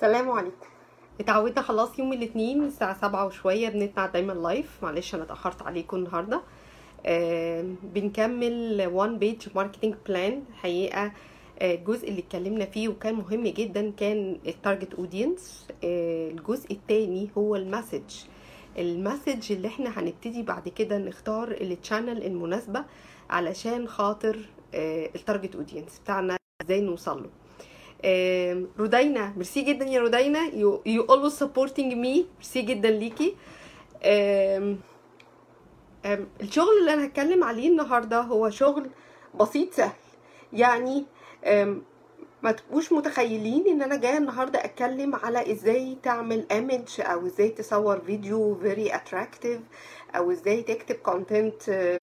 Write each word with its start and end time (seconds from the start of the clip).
سلام 0.00 0.30
عليكم. 0.30 0.66
اتعودنا 1.20 1.62
خلاص 1.62 1.98
يوم 1.98 2.12
الاثنين 2.12 2.64
الساعة 2.64 3.00
سبعة 3.00 3.26
وشوية 3.26 3.68
بنتنا 3.68 4.06
دايما 4.06 4.32
لايف 4.32 4.78
معلش 4.82 5.14
أنا 5.14 5.22
اتأخرت 5.22 5.62
عليكم 5.62 5.96
النهاردة. 5.96 6.40
آه 7.06 7.64
بنكمل 7.82 8.86
one 8.92 9.18
page 9.18 9.48
marketing 9.54 9.94
plan 10.06 10.42
حقيقة 10.54 11.12
آه، 11.58 11.74
الجزء 11.74 12.08
اللي 12.08 12.20
اتكلمنا 12.20 12.64
فيه 12.64 12.88
وكان 12.88 13.14
مهم 13.14 13.42
جدا 13.46 13.90
كان 13.90 14.38
ال 14.46 14.53
target 14.53 14.94
audience 14.94 15.68
الجزء 15.84 16.72
التاني 16.72 17.30
هو 17.38 17.56
ال 17.56 17.64
message. 17.64 18.24
ال 18.78 18.87
message 18.87 19.52
اللي 19.52 19.68
إحنا 19.68 20.00
هنبتدي 20.00 20.42
بعد 20.42 20.68
كده 20.68 20.98
نختار 20.98 21.50
ال 21.50 21.60
channel 21.60 22.26
المناسبة 22.26 22.84
علشان 23.30 23.88
خاطر 23.88 24.38
آه، 24.74 25.10
ال 25.14 25.20
target 25.20 25.54
audience 25.56 25.98
بتاعنا 26.04 26.36
إزاي 26.62 26.80
نوصل 26.80 27.22
له. 27.22 27.30
رودينا 28.78 29.32
ميرسي 29.36 29.62
جدا 29.62 29.84
يا 29.84 30.00
رودينا 30.00 30.40
you 30.54 30.82
you 30.86 31.02
always 31.02 31.32
supporting 31.32 31.92
me 31.92 32.26
merci 32.36 32.62
جدا 32.62 32.90
ليكي 32.90 33.36
الشغل 36.40 36.78
اللي 36.80 36.94
أنا 36.94 37.04
هتكلم 37.04 37.44
عليه 37.44 37.68
النهارده 37.68 38.20
هو 38.20 38.50
شغل 38.50 38.90
بسيط 39.34 39.74
سهل. 39.74 39.92
يعني 40.52 41.04
ما 42.42 42.52
تبقوش 42.52 42.92
متخيلين 42.92 43.66
إن 43.68 43.82
أنا 43.82 43.96
جاية 43.96 44.18
النهارده 44.18 44.64
أتكلم 44.64 45.14
على 45.16 45.52
إزاي 45.52 45.96
تعمل 46.02 46.46
image 46.50 47.00
أو 47.00 47.26
إزاي 47.26 47.48
تصور 47.48 47.98
فيديو 48.00 48.54
very 48.54 48.94
attractive 48.94 49.60
أو 50.16 50.30
إزاي 50.30 50.62
تكتب 50.62 50.94
content 50.94 51.98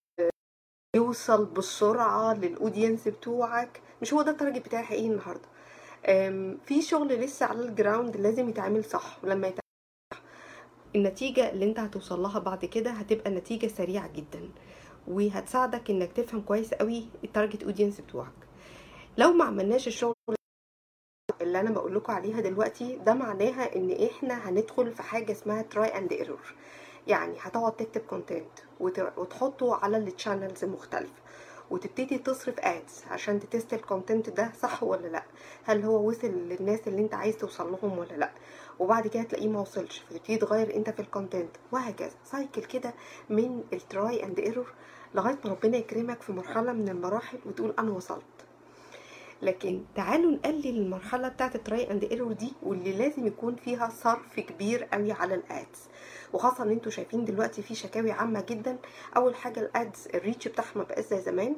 يوصل 0.96 1.46
بسرعة 1.46 2.34
لل 2.34 2.49
audience 2.49 3.08
بتوعك. 3.08 3.82
مش 4.02 4.14
هو 4.14 4.22
ده 4.22 4.32
ال 4.32 4.37
target 4.37 4.66
بتاعي 4.66 4.84
حقيقي 4.84 5.08
النهارده. 5.08 5.48
في 6.66 6.82
شغل 6.82 7.08
لسه 7.08 7.46
على 7.46 7.60
ال 7.60 7.68
ground 7.68 8.18
لازم 8.18 8.50
يتعمل 8.50 8.84
صح. 8.86 9.18
ولما 9.24 9.48
يتعمل 9.48 9.60
صح 10.14 10.22
النتيجة 10.96 11.50
اللي 11.50 11.66
انت 11.66 11.80
هتوصل 11.80 12.20
لها 12.22 12.40
بعد 12.40 12.66
كده 12.66 12.92
هتبقى 12.92 13.32
نتيجة 13.32 13.68
سريعة 13.68 14.08
جدا. 14.08 14.50
وهتساعدك 15.08 15.90
انك 15.90 16.12
تفهم 16.12 16.42
كويس 16.42 16.74
قوي 16.74 17.06
ال 17.24 17.30
target 17.30 17.64
audience 17.64 18.02
بتوعك. 18.02 18.34
لو 19.18 19.34
ما 19.34 19.46
عملناش 19.46 19.88
الشغل 19.88 20.14
اللي 21.42 21.60
أنا 21.60 21.72
بقول 21.72 21.96
لكم 21.96 22.14
عليها 22.14 22.42
دلوقتي 22.42 22.96
ده 22.96 23.14
معناها 23.14 23.76
ان 23.76 23.92
إحنا 24.06 24.50
هندخل 24.50 24.92
في 24.92 25.04
حاجة 25.04 25.32
اسمها 25.32 25.62
try 25.62 25.98
and 25.98 26.14
error 26.14 26.56
يعني 27.08 27.34
هتقعد 27.40 27.76
تكتب 27.76 28.02
content 28.02 28.60
وتحطه 28.80 29.76
على 29.76 29.98
ال 29.98 30.05
channels 30.05 30.64
المختلفة 30.64 31.23
وتبتدي 31.74 32.18
تصرف 32.18 32.60
ads 32.60 33.04
عشان 33.12 33.40
ت 33.40 33.47
test 33.47 33.74
ال 33.74 33.81
content 33.81 34.30
ده 34.30 34.52
صح 34.62 34.84
ولا 34.84 35.08
لأ؟ 35.08 35.24
هل 35.64 35.84
هو 35.84 36.08
وصل 36.10 36.28
للناس 36.28 36.88
اللي 36.88 37.02
انت 37.02 37.14
عايز 37.14 37.38
توصل 37.38 37.72
لهم 37.72 37.98
ولا 37.98 38.14
لأ؟ 38.14 38.32
وبعد 38.80 39.08
كده 39.08 39.24
تلاقيه 39.24 39.48
ما 39.48 39.60
وصلش 39.60 40.00
فتبتدي 40.10 40.38
تغير 40.38 40.76
انت 40.76 40.90
في 40.90 41.00
ال 41.00 41.06
content 41.06 41.50
وهكذا. 41.72 42.12
cycle 42.26 42.64
كده 42.64 42.94
من 43.30 43.64
ال 43.74 43.86
try 43.86 44.24
and 44.24 44.40
error 44.40 44.74
لغاية 45.16 45.38
ما 45.46 45.52
ربنا 45.52 45.78
يكرمك 45.78 46.22
في 46.22 46.32
مرحلة 46.32 46.74
من 46.74 46.90
المراحل 46.90 47.38
وتقول 47.46 47.74
أنا 47.80 47.92
وصلت. 47.92 48.24
لكن 49.44 49.84
تعالوا 49.96 50.32
نقلل 50.32 50.68
المرحلة 50.78 51.28
بتاعت 51.28 51.56
ال 51.56 51.65
try 51.65 51.92
and 51.92 52.04
error 52.04 52.32
دي 52.34 52.54
واللي 52.64 52.92
لازم 52.94 53.28
يكون 53.28 53.56
فيها 53.56 53.90
صرف 53.90 54.40
كبير 54.40 54.84
قوي 54.84 55.12
على 55.12 55.36
ال 55.36 55.45
ads. 55.45 55.80
وخاصة 56.34 56.64
إن 56.64 56.70
أنتوا 56.70 56.92
شايفين 56.92 57.26
دلوقتي 57.26 57.62
في 57.62 57.76
شكاوي 57.76 58.12
عامة 58.12 58.46
جدا. 58.50 58.78
أول 59.18 59.36
حاجة 59.36 59.60
ال 59.60 59.72
ads 59.72 60.08
ال 60.16 60.21
reach 60.21 60.48
بتاعها 60.48 60.68
ما 60.76 60.84
بقاش 60.84 61.06
زي 61.06 61.22
زمان. 61.22 61.56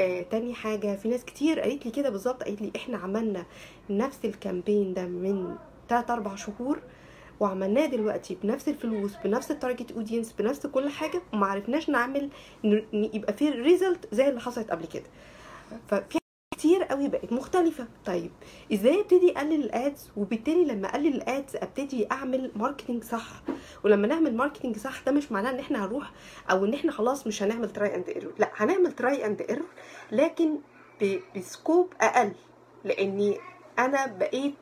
آه 0.00 0.22
تاني 0.22 0.54
حاجة 0.54 0.96
في 0.96 1.08
ناس 1.08 1.24
كتير 1.24 1.60
قالت 1.60 1.84
لي 1.86 1.90
كده 1.92 2.10
بالظبط 2.10 2.42
قالت 2.42 2.62
لي 2.62 2.72
إحنا 2.76 2.98
عملنا 2.98 3.46
نفس 3.90 4.18
ال 4.24 4.32
campaign 4.32 4.94
ده 4.94 5.06
من 5.06 5.56
3 5.88 6.14
4 6.14 6.36
شهور 6.36 6.78
وعملناه 7.40 7.86
دلوقتي 7.86 8.38
بنفس 8.42 8.68
الفلوس 8.68 9.16
بنفس 9.24 9.50
ال 9.50 9.56
target 9.56 9.92
audience 9.92 10.32
بنفس 10.32 10.66
كل 10.66 10.88
حاجة 10.88 11.22
وما 11.32 11.46
عرفناش 11.46 11.88
نعمل 11.90 12.30
يبقى 12.92 13.32
في 13.32 13.50
result 13.50 14.08
زي 14.14 14.28
اللي 14.28 14.40
حصلت 14.40 14.70
قبل 14.70 14.86
كده. 14.86 15.04
ففي 15.88 16.18
كتير 16.56 16.84
قوي 16.84 17.08
بقت 17.08 17.32
مختلفة. 17.32 17.86
طيب 18.06 18.30
إزاي 18.72 19.00
أبتدي 19.00 19.32
أقلل 19.36 19.64
ال 19.64 19.73
ads؟ 19.73 20.10
وبالتالي 20.16 20.64
لما 20.64 20.88
أقلل 20.88 21.14
ال 21.14 21.24
ads 21.24 21.56
أبتدي 21.56 22.10
أعمل 22.12 22.50
marketing 22.56 23.04
صح. 23.04 23.42
ولما 23.84 24.06
نعمل 24.06 24.36
marketing 24.36 24.76
صح 24.78 25.02
ده 25.06 25.12
مش 25.12 25.32
معناه 25.32 25.50
إن 25.50 25.58
إحنا 25.58 25.84
هنروح 25.84 26.12
أو 26.50 26.64
إن 26.64 26.74
إحنا 26.74 26.92
خلاص 26.92 27.26
مش 27.26 27.42
هنعمل 27.42 27.72
try 27.72 27.94
and 27.94 28.08
error 28.08 28.32
لا 28.38 28.50
هنعمل 28.54 28.92
try 28.92 29.26
and 29.26 29.42
error 29.42 29.66
لكن 30.12 30.58
ب 31.36 31.45
scope 31.45 31.92
أقل. 32.00 32.32
لأني 32.84 33.38
أنا 33.78 34.06
بقيت 34.06 34.54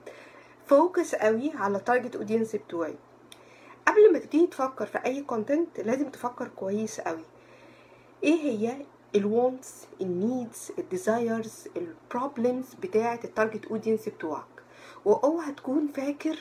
focus 0.66 1.14
قوي 1.14 1.52
على 1.54 1.78
ال 1.78 1.84
target 1.84 2.16
audience 2.16 2.56
بتوعي. 2.56 2.94
قبل 3.88 4.12
ما 4.12 4.18
تبتدي 4.18 4.46
تفكر 4.46 4.86
في 4.86 4.98
أي 5.04 5.22
content 5.22 5.80
لازم 5.80 6.08
تفكر 6.10 6.48
كويس 6.48 7.00
قوي. 7.00 7.24
إيه 8.24 8.40
هي 8.42 8.76
الوانتس 9.14 9.86
النيدز 10.00 10.72
الديزايرز 10.78 11.68
البروبلمز 11.76 12.74
بتاعة 12.82 13.20
ال 13.24 13.30
target 13.30 13.64
audience 13.66 14.08
بتوعك. 14.08 14.44
واوعى 15.04 15.52
تكون 15.52 15.88
فاكر 15.88 16.38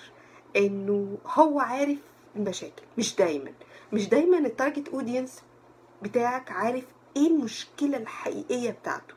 إنه 0.56 1.18
هو 1.28 1.60
عارف 1.60 1.98
المشاكل 2.36 2.84
مش 2.98 3.16
دايما. 3.16 3.52
مش 3.94 4.10
دايما 4.10 4.38
ال 4.38 4.45
target 4.45 4.88
audience 4.90 5.42
بتاعك 6.02 6.52
عارف 6.52 6.84
إيه 7.18 7.28
المشكلة 7.28 7.98
الحقيقية 7.98 8.70
بتاعته. 8.72 9.14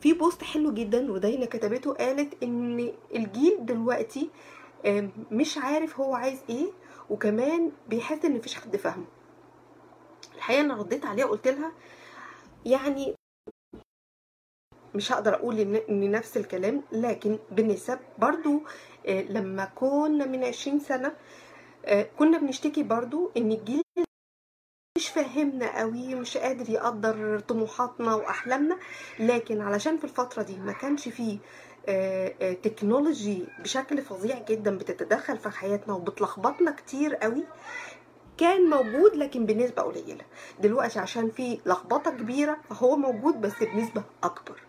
في 0.00 0.12
post 0.12 0.42
حلو 0.44 0.72
جدا 0.72 1.12
ودينا 1.12 1.46
كتبته 1.46 1.92
قالت 1.94 2.42
إن 2.42 2.92
الجيل 3.14 3.66
دلوقتي 3.66 4.30
مش 5.30 5.58
عارف 5.58 6.00
هو 6.00 6.14
عايز 6.14 6.38
إيه 6.50 6.66
وكمان 7.10 7.72
بيحس 7.88 8.24
إن 8.24 8.36
مفيش 8.36 8.54
حد 8.54 8.76
فاهمه. 8.76 9.04
الحقيقة 10.36 10.60
أنا 10.60 10.74
رديت 10.74 11.06
عليها 11.06 11.24
وقلت 11.26 11.48
لها 11.48 11.72
يعني 12.66 13.14
مش 14.94 15.12
هقدر 15.12 15.34
أقول 15.34 15.60
إن 15.60 16.10
نفس 16.10 16.36
الكلام 16.36 16.82
لكن 16.92 17.38
بالنسب 17.50 17.98
برضو 18.18 18.62
آه، 19.06 19.22
لما 19.22 19.64
كنا 19.64 20.26
من 20.26 20.44
20 20.44 20.80
سنة 20.80 21.14
آه، 21.84 22.02
كنا 22.18 22.38
بنشتكي 22.38 22.82
برضو 22.82 23.30
إن 23.36 23.52
الجيل 23.52 23.82
مش 24.98 25.08
فاهمنا 25.08 25.78
قوي 25.78 26.14
مش 26.14 26.36
قادر 26.36 26.70
يقدر 26.70 27.40
طموحاتنا 27.40 28.14
وأحلامنا 28.14 28.78
لكن 29.18 29.60
علشان 29.60 29.98
في 29.98 30.04
الفترة 30.04 30.42
دي 30.42 30.56
ما 30.58 30.72
كانش 30.72 31.08
فيه 31.08 31.38
آه، 31.88 32.52
تكنولوجي 32.52 33.44
بشكل 33.58 34.02
فظيع 34.02 34.38
جدا 34.48 34.78
بتتدخل 34.78 35.38
في 35.38 35.48
حياتنا 35.50 35.94
وبتلخبطنا 35.94 36.70
كتير 36.70 37.14
قوي 37.14 37.44
كان 38.38 38.70
موجود 38.70 39.16
لكن 39.16 39.46
بنسبة 39.46 39.82
قليلة. 39.82 40.24
دلوقتي 40.60 40.98
عشان 40.98 41.30
في 41.30 41.58
لخبطة 41.66 42.10
كبيرة 42.10 42.56
فهو 42.70 42.96
موجود 42.96 43.40
بس 43.40 43.62
بنسبة 43.62 44.02
أكبر. 44.24 44.60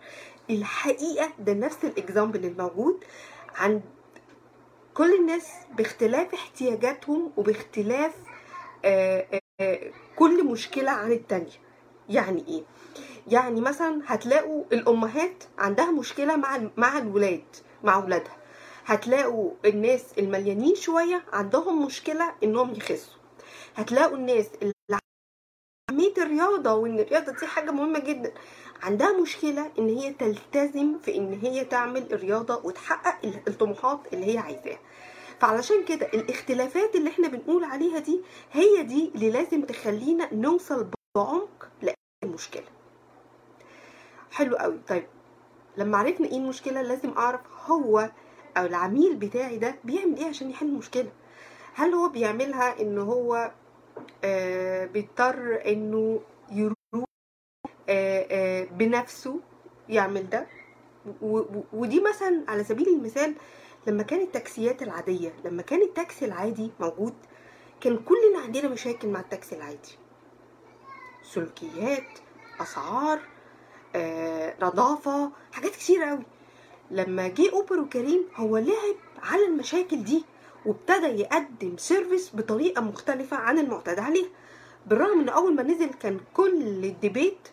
الحقيقة 0.50 1.30
ده 1.38 1.52
نفس 1.52 1.84
الإكزامبل 1.84 2.44
الموجود 2.44 3.04
عند 3.56 3.82
كل 4.94 5.14
الناس 5.14 5.48
باختلاف 5.76 6.34
احتياجاتهم 6.34 7.32
وباختلاف 7.36 8.12
آه، 8.84 9.26
آه، 9.60 9.90
كل 10.16 10.44
مشكلة 10.44 10.90
عن 10.90 11.12
التانية. 11.12 11.50
يعني 12.08 12.44
إيه؟ 12.48 12.62
يعني 13.28 13.60
مثلا 13.60 14.02
هتلاقوا 14.06 14.64
الأمهات 14.72 15.44
عندها 15.58 15.90
مشكلة 15.90 16.36
مع 16.36 16.60
مع 16.76 16.98
الولاد 16.98 17.44
مع 17.84 17.94
أولادها. 17.96 18.36
هتلاقوا 18.86 19.50
الناس 19.64 20.04
المليانين 20.18 20.74
شوية 20.74 21.22
عندهم 21.32 21.86
مشكلة 21.86 22.32
إنهم 22.42 22.72
يخسوا. 22.74 23.15
هتلاقوا 23.76 24.16
الناس 24.16 24.46
اللي 24.62 24.72
أهمية 25.90 26.14
الرياضة 26.18 26.74
وإن 26.74 26.98
الرياضة 26.98 27.32
دي 27.32 27.46
حاجة 27.46 27.70
مهمة 27.70 27.98
جدا 27.98 28.32
عندها 28.82 29.20
مشكلة 29.20 29.72
إن 29.78 29.88
هي 29.88 30.12
تلتزم 30.12 30.98
في 30.98 31.16
إن 31.16 31.32
هي 31.42 31.64
تعمل 31.64 32.12
الرياضة 32.12 32.60
وتحقق 32.66 33.42
الطموحات 33.48 34.00
اللي 34.12 34.34
هي 34.34 34.38
عايزاها. 34.38 34.78
فعلشان 35.40 35.84
كده 35.84 36.06
الاختلافات 36.06 36.94
اللي 36.94 37.10
إحنا 37.10 37.28
بنقول 37.28 37.64
عليها 37.64 37.98
دي 37.98 38.20
هي 38.52 38.82
دي 38.82 39.12
اللي 39.14 39.30
لازم 39.30 39.62
تخلينا 39.64 40.34
نوصل 40.34 40.90
بعمق 41.16 41.68
لأي 41.82 41.94
مشكلة. 42.24 42.64
حلو 44.32 44.56
قوي. 44.56 44.78
طيب 44.88 45.06
لما 45.76 45.98
عرفنا 45.98 46.26
إيه 46.28 46.36
المشكلة 46.36 46.82
لازم 46.82 47.10
أعرف 47.10 47.40
هو 47.66 48.10
أو 48.56 48.64
العميل 48.66 49.16
بتاعي 49.16 49.58
ده 49.58 49.74
بيعمل 49.84 50.16
إيه 50.16 50.26
عشان 50.26 50.50
يحل 50.50 50.66
المشكلة؟ 50.66 51.12
هل 51.74 51.94
هو 51.94 52.08
بيعملها 52.08 52.80
إن 52.80 52.98
هو 52.98 53.52
بيضطر 54.92 55.62
إنه 55.66 56.20
يروح 56.52 56.76
آه 57.88 58.26
آه 58.30 58.64
بنفسه 58.64 59.40
يعمل 59.88 60.30
ده. 60.30 60.46
ودي 61.72 62.00
مثلا 62.00 62.44
على 62.48 62.64
سبيل 62.64 62.88
المثال 62.88 63.34
لما 63.86 64.02
كانت 64.02 64.22
التاكسيات 64.22 64.82
العادية 64.82 65.32
لما 65.44 65.62
كان 65.62 65.82
التاكسي 65.82 66.24
العادي 66.24 66.70
موجود 66.80 67.14
كان 67.80 67.96
كلنا 67.98 68.38
عندنا 68.44 68.68
مشاكل 68.68 69.08
مع 69.08 69.20
التاكسي 69.20 69.56
العادي. 69.56 69.98
سلوكيات 71.22 72.18
أسعار 72.60 73.20
آه، 73.96 74.54
نظافة 74.62 75.30
حاجات 75.52 75.70
كتير 75.70 76.02
قوي 76.02 76.22
لما 76.90 77.28
جه 77.28 77.52
أوبر 77.52 77.80
وكريم 77.80 78.24
هو 78.36 78.56
لعب 78.56 78.96
على 79.22 79.44
المشاكل 79.46 80.04
دي. 80.04 80.24
وابتدى 80.66 81.06
يقدم 81.06 81.76
service 81.76 82.30
بطريقة 82.36 82.82
مختلفة 82.82 83.36
عن 83.36 83.58
المعتاد 83.58 83.98
عليها. 83.98 84.28
بالرغم 84.86 85.20
إن 85.20 85.28
أول 85.28 85.54
ما 85.54 85.62
نزل 85.62 85.86
كان 85.86 86.20
كل 86.34 86.84
ال 86.84 86.93
debate 86.93 87.48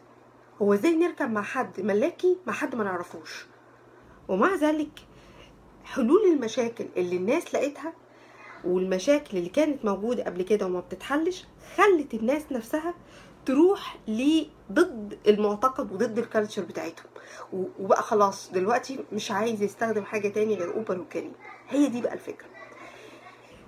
هو 0.62 0.74
إزاي 0.74 0.95
نركب 0.95 1.31
مع 1.31 1.42
حد 1.42 1.81
ملاكي 1.81 2.38
مع 2.48 2.54
حد 2.54 2.75
ما 2.75 2.83
نعرفوش. 2.83 3.45
ومع 4.27 4.56
ذلك 4.56 5.00
حلول 5.83 6.21
المشاكل 6.33 6.86
اللي 6.98 7.15
الناس 7.18 7.56
لقيتها 7.56 7.94
والمشاكل 8.65 9.38
اللي 9.38 9.50
كانت 9.50 9.86
موجودة 9.86 10.24
قبل 10.24 10.42
كده 10.42 10.66
وما 10.66 10.80
بتتحلش 10.80 11.45
خلت 11.77 12.13
الناس 12.13 12.51
نفسها 12.51 12.94
تروح 13.45 13.98
ضد 14.71 15.18
المعتقد 15.27 15.92
وضد 15.92 16.18
ال 16.18 16.23
culture 16.23 16.62
بتاعتهم. 16.62 17.06
وبقى 17.80 18.04
خلاص 18.04 18.51
دلوقتي 18.51 19.00
مش 19.12 19.31
عايز 19.31 19.62
يستخدم 19.62 20.04
حاجة 20.04 20.27
تاني 20.27 20.56
غير 20.56 20.74
اوبر 20.74 21.00
وكريم. 21.00 21.31
هي 21.69 21.88
دي 21.88 22.01
بقى 22.01 22.13
الفكرة. 22.13 22.48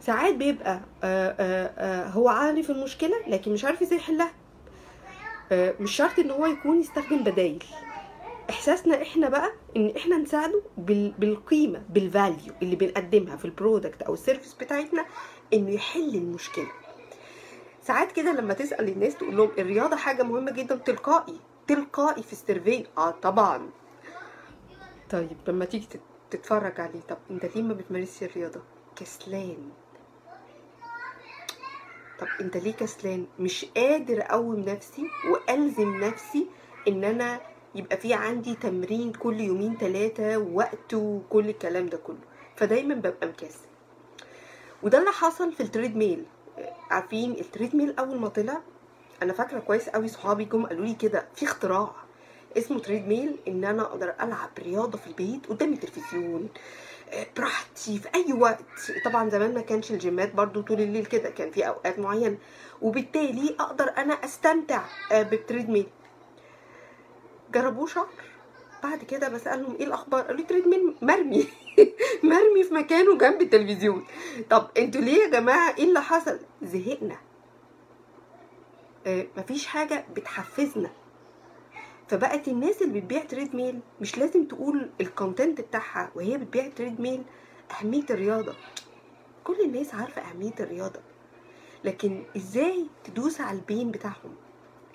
ساعات 0.05 0.35
بيبقى 0.35 0.79
آآ 1.03 1.35
آآ 1.39 2.07
هو 2.09 2.29
عارف 2.29 2.69
المشكلة 2.69 3.15
لكن 3.27 3.53
مش 3.53 3.65
عارف 3.65 3.81
إزاي 3.81 3.97
يحلها 3.97 4.31
مش 5.51 5.95
شرط 5.95 6.19
إن 6.19 6.31
هو 6.31 6.45
يكون 6.45 6.79
يستخدم 6.79 7.23
بدايل. 7.23 7.63
إحساسنا 8.49 9.01
إحنا 9.01 9.29
بقى 9.29 9.51
إن 9.77 9.93
إحنا 9.97 10.17
نساعده 10.17 10.61
بالقيمة 11.17 11.83
بال 11.89 12.08
value 12.08 12.53
اللي 12.61 12.75
بنقدمها 12.75 13.35
في 13.35 13.45
ال 13.45 13.52
product 13.52 14.01
أو 14.01 14.13
ال 14.13 14.18
service 14.18 14.53
بتاعتنا 14.53 15.05
إنه 15.53 15.71
يحل 15.71 16.15
المشكلة. 16.15 16.67
ساعات 17.81 18.11
كده 18.11 18.31
لما 18.31 18.53
تسأل 18.53 18.89
الناس 18.89 19.15
تقول 19.15 19.37
لهم 19.37 19.49
الرياضة 19.57 19.95
حاجة 19.95 20.23
مهمة 20.23 20.51
جدا 20.51 20.75
تلقائي 20.75 21.39
تلقائي 21.67 22.23
في 22.23 22.31
السيرفي 22.33 22.85
آه 22.97 23.11
طبعا. 23.11 23.69
طيب 25.09 25.37
لما 25.47 25.65
تيجي 25.65 25.87
تتفرج 26.31 26.81
عليه 26.81 27.01
طب 27.09 27.17
أنت 27.31 27.45
ليه 27.55 27.61
ما 27.63 27.73
بتمارسش 27.73 28.23
الرياضة؟ 28.23 28.61
كسلان. 28.95 29.69
طب 32.19 32.27
انت 32.41 32.57
ليه 32.57 32.73
كسلان؟ 32.73 33.25
مش 33.39 33.65
قادر 33.77 34.21
أقوم 34.21 34.59
نفسي 34.59 35.07
وألزم 35.31 36.03
نفسي 36.03 36.47
إن 36.87 37.03
أنا 37.03 37.41
يبقى 37.75 37.97
في 37.97 38.13
عندي 38.13 38.55
تمرين 38.55 39.11
كل 39.13 39.39
يومين 39.39 39.77
ثلاثة 39.77 40.37
وقت 40.37 40.93
وكل 40.93 41.49
الكلام 41.49 41.85
ده 41.87 41.97
كله. 41.97 42.17
فدايما 42.55 42.95
ببقى 42.95 43.27
مكسل. 43.27 43.65
وده 44.83 44.97
اللي 44.99 45.11
حصل 45.11 45.53
في 45.53 45.63
ال 45.63 45.95
treadmill 45.95 46.25
عارفين 46.91 47.31
ال 47.31 47.75
treadmill 47.75 47.95
أول 47.99 48.19
ما 48.19 48.27
طلع؟ 48.27 48.61
أنا 49.23 49.33
فاكرة 49.33 49.59
كويس 49.59 49.89
قوي 49.89 50.07
صحابي 50.07 50.45
جم 50.45 50.65
قالوا 50.65 50.85
لي 50.85 50.93
كده 50.93 51.27
في 51.35 51.45
اختراع 51.45 51.91
اسمه 52.57 52.79
treadmill 52.79 53.37
إن 53.47 53.63
أنا 53.65 53.81
أقدر 53.81 54.13
ألعب 54.21 54.49
رياضة 54.59 54.97
في 54.97 55.07
البيت 55.07 55.45
قدام 55.49 55.73
التلفزيون. 55.73 56.49
براحتي 57.37 57.99
في 57.99 58.07
أي 58.15 58.33
وقت. 58.33 58.63
طبعا 59.05 59.29
زمان 59.29 59.53
ما 59.53 59.61
كانش 59.61 59.91
الجيمات 59.91 60.33
برضو 60.35 60.61
طول 60.61 60.81
الليل 60.81 61.05
كده 61.05 61.29
كان 61.29 61.51
في 61.51 61.67
أوقات 61.67 61.99
معينة. 61.99 62.37
وبالتالي 62.81 63.55
أقدر 63.59 63.91
أنا 63.97 64.13
أستمتع 64.13 64.81
بال 65.11 65.69
treadmill 65.69 65.87
جربوه 67.53 67.87
شهر 67.87 68.07
بعد 68.83 69.03
كده 69.03 69.29
بسألهم 69.29 69.75
إيه 69.75 69.85
الأخبار؟ 69.85 70.21
قالوا 70.21 70.37
لي 70.37 70.43
tread 70.43 70.63
مرمي. 71.01 71.47
مرمي 72.23 72.63
في 72.63 72.73
مكانه 72.73 73.17
جنب 73.17 73.41
التلفزيون. 73.41 74.05
طب 74.49 74.69
أنتوا 74.77 75.01
ليه 75.01 75.23
يا 75.23 75.29
جماعة؟ 75.29 75.75
إيه 75.77 75.83
اللي 75.83 76.01
حصل؟ 76.01 76.39
زهقنا. 76.61 77.17
آه 79.07 79.27
مفيش 79.37 79.65
حاجة 79.65 80.05
بتحفزنا. 80.15 80.89
فبقت 82.07 82.47
الناس 82.47 82.81
اللي 82.81 82.99
بتبيع 82.99 83.23
treadmill 83.23 83.79
مش 84.01 84.17
لازم 84.17 84.45
تقول 84.47 84.89
ال 85.01 85.09
content 85.09 85.61
بتاعها 85.61 86.11
وهي 86.15 86.37
بتبيع 86.37 86.67
treadmill 86.67 87.23
أهمية 87.71 88.05
الرياضة. 88.09 88.55
كل 89.43 89.61
الناس 89.61 89.93
عارفة 89.95 90.21
أهمية 90.21 90.53
الرياضة. 90.59 90.99
لكن 91.83 92.23
إزاي 92.35 92.85
تدوس 93.03 93.41
على 93.41 93.57
ال 93.57 93.64
pain 93.64 93.91
بتاعهم؟ 93.91 94.35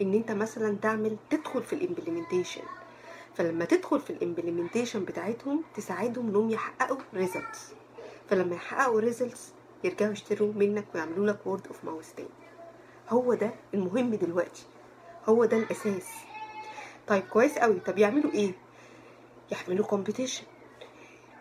إن 0.03 0.15
أنت 0.15 0.31
مثلا 0.31 0.77
تعمل 0.83 1.17
تدخل 1.31 1.63
في 1.63 1.73
ال 1.73 1.79
implementation 1.79 2.63
فلما 3.35 3.65
تدخل 3.65 4.01
في 4.01 4.11
ال 4.11 4.17
implementation 4.17 5.05
بتاعتهم 5.05 5.63
تساعدهم 5.75 6.29
إنهم 6.29 6.51
يحققوا 6.51 6.99
results 7.15 7.73
فلما 8.29 8.55
يحققوا 8.55 9.01
results 9.01 9.53
يرجعوا 9.85 10.13
يشتروا 10.13 10.53
منك 10.53 10.85
ويعملوا 10.95 11.27
لك 11.27 11.47
word 11.47 11.67
of 11.67 11.85
mouth 11.85 12.15
تاني. 12.15 12.29
هو 13.09 13.35
ده 13.35 13.51
المهم 13.75 14.15
دلوقتي. 14.15 14.63
هو 15.29 15.45
ده 15.45 15.57
الأساس. 15.57 16.09
طيب 17.11 17.23
كويس 17.23 17.59
قوي 17.59 17.81
طب 17.81 17.99
يعملوا 17.99 18.33
إيه؟ 18.33 18.53
يعملوا 19.53 19.87
competition 19.87 20.45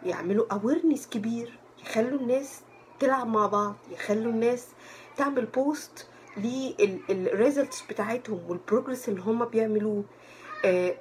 يعملوا 0.03 0.53
awareness 0.53 1.07
كبير. 1.07 1.59
يخلوا 1.81 2.19
الناس 2.19 2.61
تلعب 2.99 3.27
مع 3.27 3.47
بعض. 3.47 3.75
يخلوا 3.91 4.31
الناس 4.31 4.67
تعمل 5.17 5.45
post 5.45 6.07
لل 6.37 6.69
results 6.69 7.81
بتاعتهم 7.89 8.39
وال 8.47 8.60
progress 8.60 9.09
اللي 9.09 9.21
هم 9.21 9.45
بيعملوه. 9.45 10.03
آه 10.65 10.95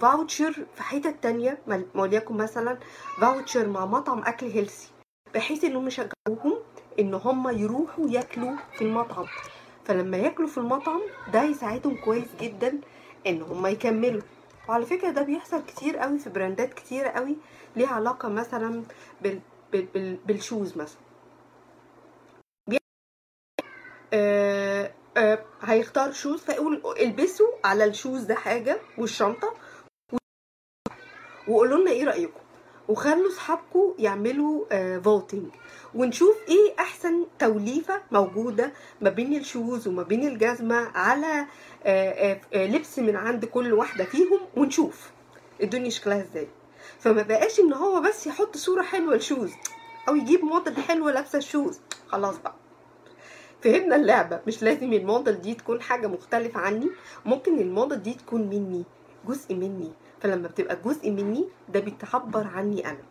voucher 0.00 0.66
في 0.74 0.82
حتة 0.82 1.10
تانية. 1.10 1.58
وليكن 1.94 2.36
مثلا 2.36 2.78
voucher 3.20 3.68
مع 3.68 3.86
مطعم 3.86 4.18
أكل 4.18 4.46
healthy 4.46 4.88
بحيث 5.34 5.64
إنهم 5.64 5.86
يشجعوهم 5.86 6.58
إن 6.98 7.14
هم 7.14 7.48
يروحوا 7.58 8.08
ياكلوا 8.08 8.56
في 8.78 8.82
المطعم. 8.84 9.26
فلما 9.84 10.16
ياكلوا 10.16 10.48
في 10.48 10.58
المطعم 10.58 11.00
ده 11.32 11.42
يساعدهم 11.42 11.96
كويس 11.96 12.28
جدا 12.40 12.80
إن 13.26 13.42
هم 13.42 13.66
يكملوا. 13.66 14.22
وعلى 14.68 14.86
فكرة 14.86 15.10
ده 15.10 15.22
بيحصل 15.22 15.64
كتير 15.64 15.96
قوي 15.98 16.18
في 16.18 16.30
براندات 16.30 16.74
كتير 16.74 17.06
قوي 17.06 17.36
ليها 17.76 17.88
علاقة 17.88 18.28
مثلا 18.28 18.82
بال 19.22 19.40
بال 19.72 19.82
بال 19.86 20.16
بال 20.16 20.33
shoes 20.33 20.76
مثلا. 20.76 20.98
آه 24.12 24.92
آه 25.16 25.44
هيختار 25.62 26.12
shoes 26.12 26.40
فيقول 26.40 26.82
البسوا 27.00 27.48
على 27.64 27.84
ال 27.84 27.90
shoes 27.90 28.22
ده 28.22 28.34
حاجة 28.34 28.80
والشنطة 28.98 29.54
وقولوا 31.48 31.78
لنا 31.78 31.90
إيه 31.90 32.04
رأيكم؟ 32.04 32.40
وخلوا 32.88 33.28
أصحابكم 33.28 33.94
يعملوا 33.98 34.64
voting 35.00 35.46
ونشوف 35.94 36.36
إيه 36.48 36.74
أحسن 36.78 37.24
توليفة 37.38 38.02
موجودة 38.12 38.72
ما 39.00 39.10
بين 39.10 39.36
ال 39.36 39.45
shoes 39.45 39.88
وما 39.88 40.02
بين 40.02 40.28
الجزمة 40.28 40.76
على 40.76 41.46
آآ 41.84 42.38
آآ 42.54 42.66
لبس 42.66 42.98
من 42.98 43.16
عند 43.16 43.44
كل 43.44 43.72
واحدة 43.72 44.04
فيهم 44.04 44.40
ونشوف 44.56 45.10
الدنيا 45.62 45.90
شكلها 45.90 46.20
إزاي. 46.30 46.48
فما 46.98 47.22
بقاش 47.22 47.60
إن 47.60 47.72
هو 47.72 48.00
بس 48.00 48.26
يحط 48.26 48.56
صورة 48.56 48.82
حلوة 48.82 49.16
ل 49.16 49.22
shoes 49.22 49.50
أو 50.08 50.16
يجيب 50.16 50.44
موديل 50.44 50.76
حلوة 50.76 51.12
لابسة 51.12 51.38
ال 51.38 51.45
shoes 51.45 51.80
خلاص 52.08 52.38
بقى. 52.38 52.54
فهمنا 53.62 53.96
اللعبة. 53.96 54.40
مش 54.46 54.62
لازم 54.62 54.92
الموديل 54.92 55.40
دي 55.40 55.54
تكون 55.54 55.82
حاجة 55.82 56.06
مختلفة 56.06 56.60
عني. 56.60 56.90
ممكن 57.24 57.58
الموديل 57.58 58.02
دي 58.02 58.14
تكون 58.14 58.40
مني 58.42 58.84
جزء 59.28 59.54
مني. 59.54 59.92
فلما 60.26 60.48
بتبقى 60.48 60.78
جزء 60.84 61.10
مني 61.10 61.44
ده 61.68 61.80
بتعبر 61.80 62.46
عني 62.46 62.86
أنا. 62.90 63.02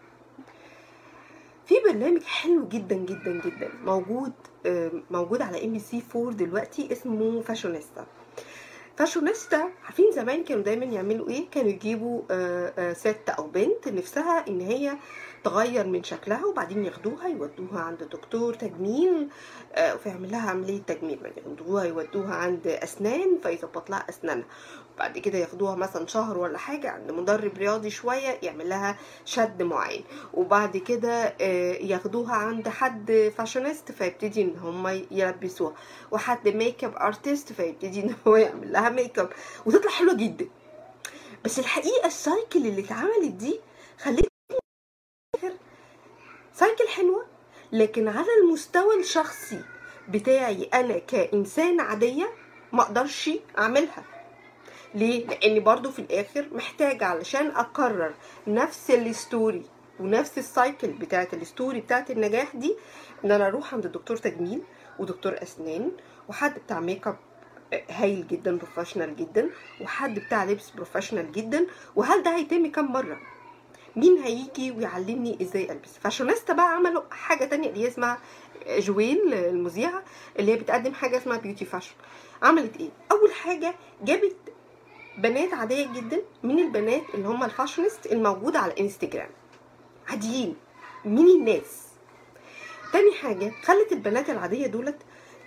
في 1.65 1.75
برنامج 1.85 2.23
حلو 2.23 2.67
جدا 2.67 2.95
جدا 2.95 3.41
جدا 3.45 3.69
موجود 3.85 4.31
موجود 5.11 5.41
على 5.41 5.65
MBC 5.65 6.03
4 6.15 6.31
دلوقتي 6.31 6.91
اسمه 6.91 7.41
Fashionista 7.41 8.05
Fashionista 8.97 9.69
عارفين 9.83 10.11
زمان 10.11 10.43
كانوا 10.43 10.63
دايما 10.63 10.85
يعملوا 10.85 11.29
إيه؟ 11.29 11.49
كانوا 11.51 11.69
يجيبوا 11.69 12.21
ست 12.93 13.29
أو 13.29 13.47
بنت 13.47 13.87
نفسها 13.87 14.47
إن 14.47 14.61
هي 14.61 14.97
تغير 15.45 15.87
من 15.87 16.03
شكلها 16.03 16.45
وبعدين 16.45 16.85
ياخدوها 16.85 17.27
يودوها 17.27 17.79
عند 17.79 18.03
دكتور 18.03 18.53
تجميل 18.53 19.27
فيعمل 20.03 20.31
لها 20.31 20.49
عملية 20.49 20.81
تجميل 20.81 21.19
ياخدوها 21.37 21.83
يودوها 21.83 22.35
عند 22.35 22.67
أسنان 22.67 23.39
فيظبط 23.43 23.89
لها 23.89 24.05
أسنانها. 24.09 24.45
بعد 24.97 25.17
كده 25.17 25.37
ياخدوها 25.37 25.75
مثلا 25.75 26.07
شهر 26.07 26.37
ولا 26.37 26.57
حاجة 26.57 26.89
عند 26.89 27.11
مدرب 27.11 27.57
رياضي 27.57 27.89
شوية 27.89 28.39
يعمل 28.43 28.69
لها 28.69 28.97
شد 29.25 29.63
معين. 29.63 30.03
وبعد 30.33 30.77
كده 30.77 31.35
ياخدوها 31.81 32.33
عند 32.33 32.69
حد 32.69 33.33
fashionist 33.37 33.91
فيبتدي 33.91 34.41
إن 34.41 34.55
هم 34.57 35.05
يلبسوها. 35.11 35.73
وحد 36.11 36.47
makeup 36.47 36.95
artist 36.95 37.53
فيبتدي 37.53 37.99
إن 38.03 38.15
هو 38.27 38.35
يعمل 38.35 38.71
لها 38.73 38.89
ميك 38.89 39.19
اب 39.19 39.29
وتطلع 39.65 39.91
حلوة 39.91 40.13
جدا. 40.13 40.47
بس 41.45 41.59
الحقيقة 41.59 42.07
ال 42.07 42.17
cycle 42.17 42.67
اللي 42.67 42.81
اتعملت 42.81 43.31
دي 43.31 43.59
خليت 44.03 44.34
cycle 46.55 46.87
حلوة؟ 46.87 47.25
لكن 47.71 48.07
على 48.07 48.27
المستوى 48.43 48.99
الشخصي 48.99 49.61
بتاعي 50.09 50.63
أنا 50.73 50.97
كانسان 50.97 51.79
عادية 51.79 52.29
ما 52.73 52.81
أقدرش 52.81 53.29
أعملها. 53.57 54.03
ليه؟ 54.93 55.27
لأني 55.27 55.59
برضو 55.59 55.91
في 55.91 55.99
الآخر 55.99 56.47
محتاجة 56.51 57.05
علشان 57.05 57.47
أكرر 57.51 58.13
نفس 58.47 58.91
ال 58.91 59.03
story 59.03 59.63
ونفس 59.99 60.37
ال 60.37 60.45
cycle 60.45 60.87
بتاعت 60.87 61.33
ال 61.33 61.41
story 61.41 61.79
بتاعت 61.81 62.11
النجاح 62.11 62.55
دي 62.55 62.75
إن 63.25 63.31
أنا 63.31 63.47
أروح 63.47 63.73
عند 63.73 63.87
دكتور 63.87 64.17
تجميل 64.17 64.61
ودكتور 64.99 65.35
أسنان 65.43 65.91
وحد 66.29 66.59
بتاع 66.59 66.79
ميك 66.79 67.07
اب 67.07 67.17
هايل 67.89 68.27
جدا 68.27 68.57
professional 68.57 69.15
جدا 69.15 69.49
وحد 69.81 70.19
بتاع 70.19 70.43
لبس 70.45 70.69
professional 70.69 71.31
جدا 71.31 71.67
وهل 71.95 72.23
ده 72.23 72.35
هيتم 72.35 72.71
كم 72.71 72.91
مرة؟ 72.91 73.17
مين 73.95 74.17
هيجي 74.17 74.71
ويعلمني 74.71 75.37
إزاي 75.41 75.71
ألبس؟ 75.71 75.89
فاشونيستا 76.03 76.53
بقى 76.53 76.75
عملوا 76.75 77.01
حاجة 77.11 77.45
تانية 77.45 77.69
اللي 77.69 77.83
هي 77.83 77.87
اسمها 77.87 78.17
جويل 78.69 79.33
المذيعة 79.33 80.03
اللي 80.39 80.51
هي 80.51 80.55
بتقدم 80.55 80.93
حاجة 80.93 81.17
اسمها 81.17 81.37
Beauty 81.37 81.65
Fashion 81.65 81.93
عملت 82.43 82.77
إيه؟ 82.77 82.89
أول 83.11 83.33
حاجة 83.33 83.75
جابت 84.03 84.35
بنات 85.17 85.53
عادية 85.53 85.87
جدا 85.93 86.21
من 86.43 86.59
البنات 86.59 87.03
اللي 87.13 87.27
هم 87.27 87.43
ال 87.43 87.49
fashionist 87.49 88.05
الموجودة 88.11 88.59
على 88.59 88.73
انستجرام 88.79 89.29
عاديين 90.09 90.55
مين 91.05 91.27
الناس؟ 91.27 91.85
تاني 92.93 93.11
حاجة 93.13 93.51
خلت 93.63 93.91
البنات 93.91 94.29
العادية 94.29 94.67
دولت 94.67 94.97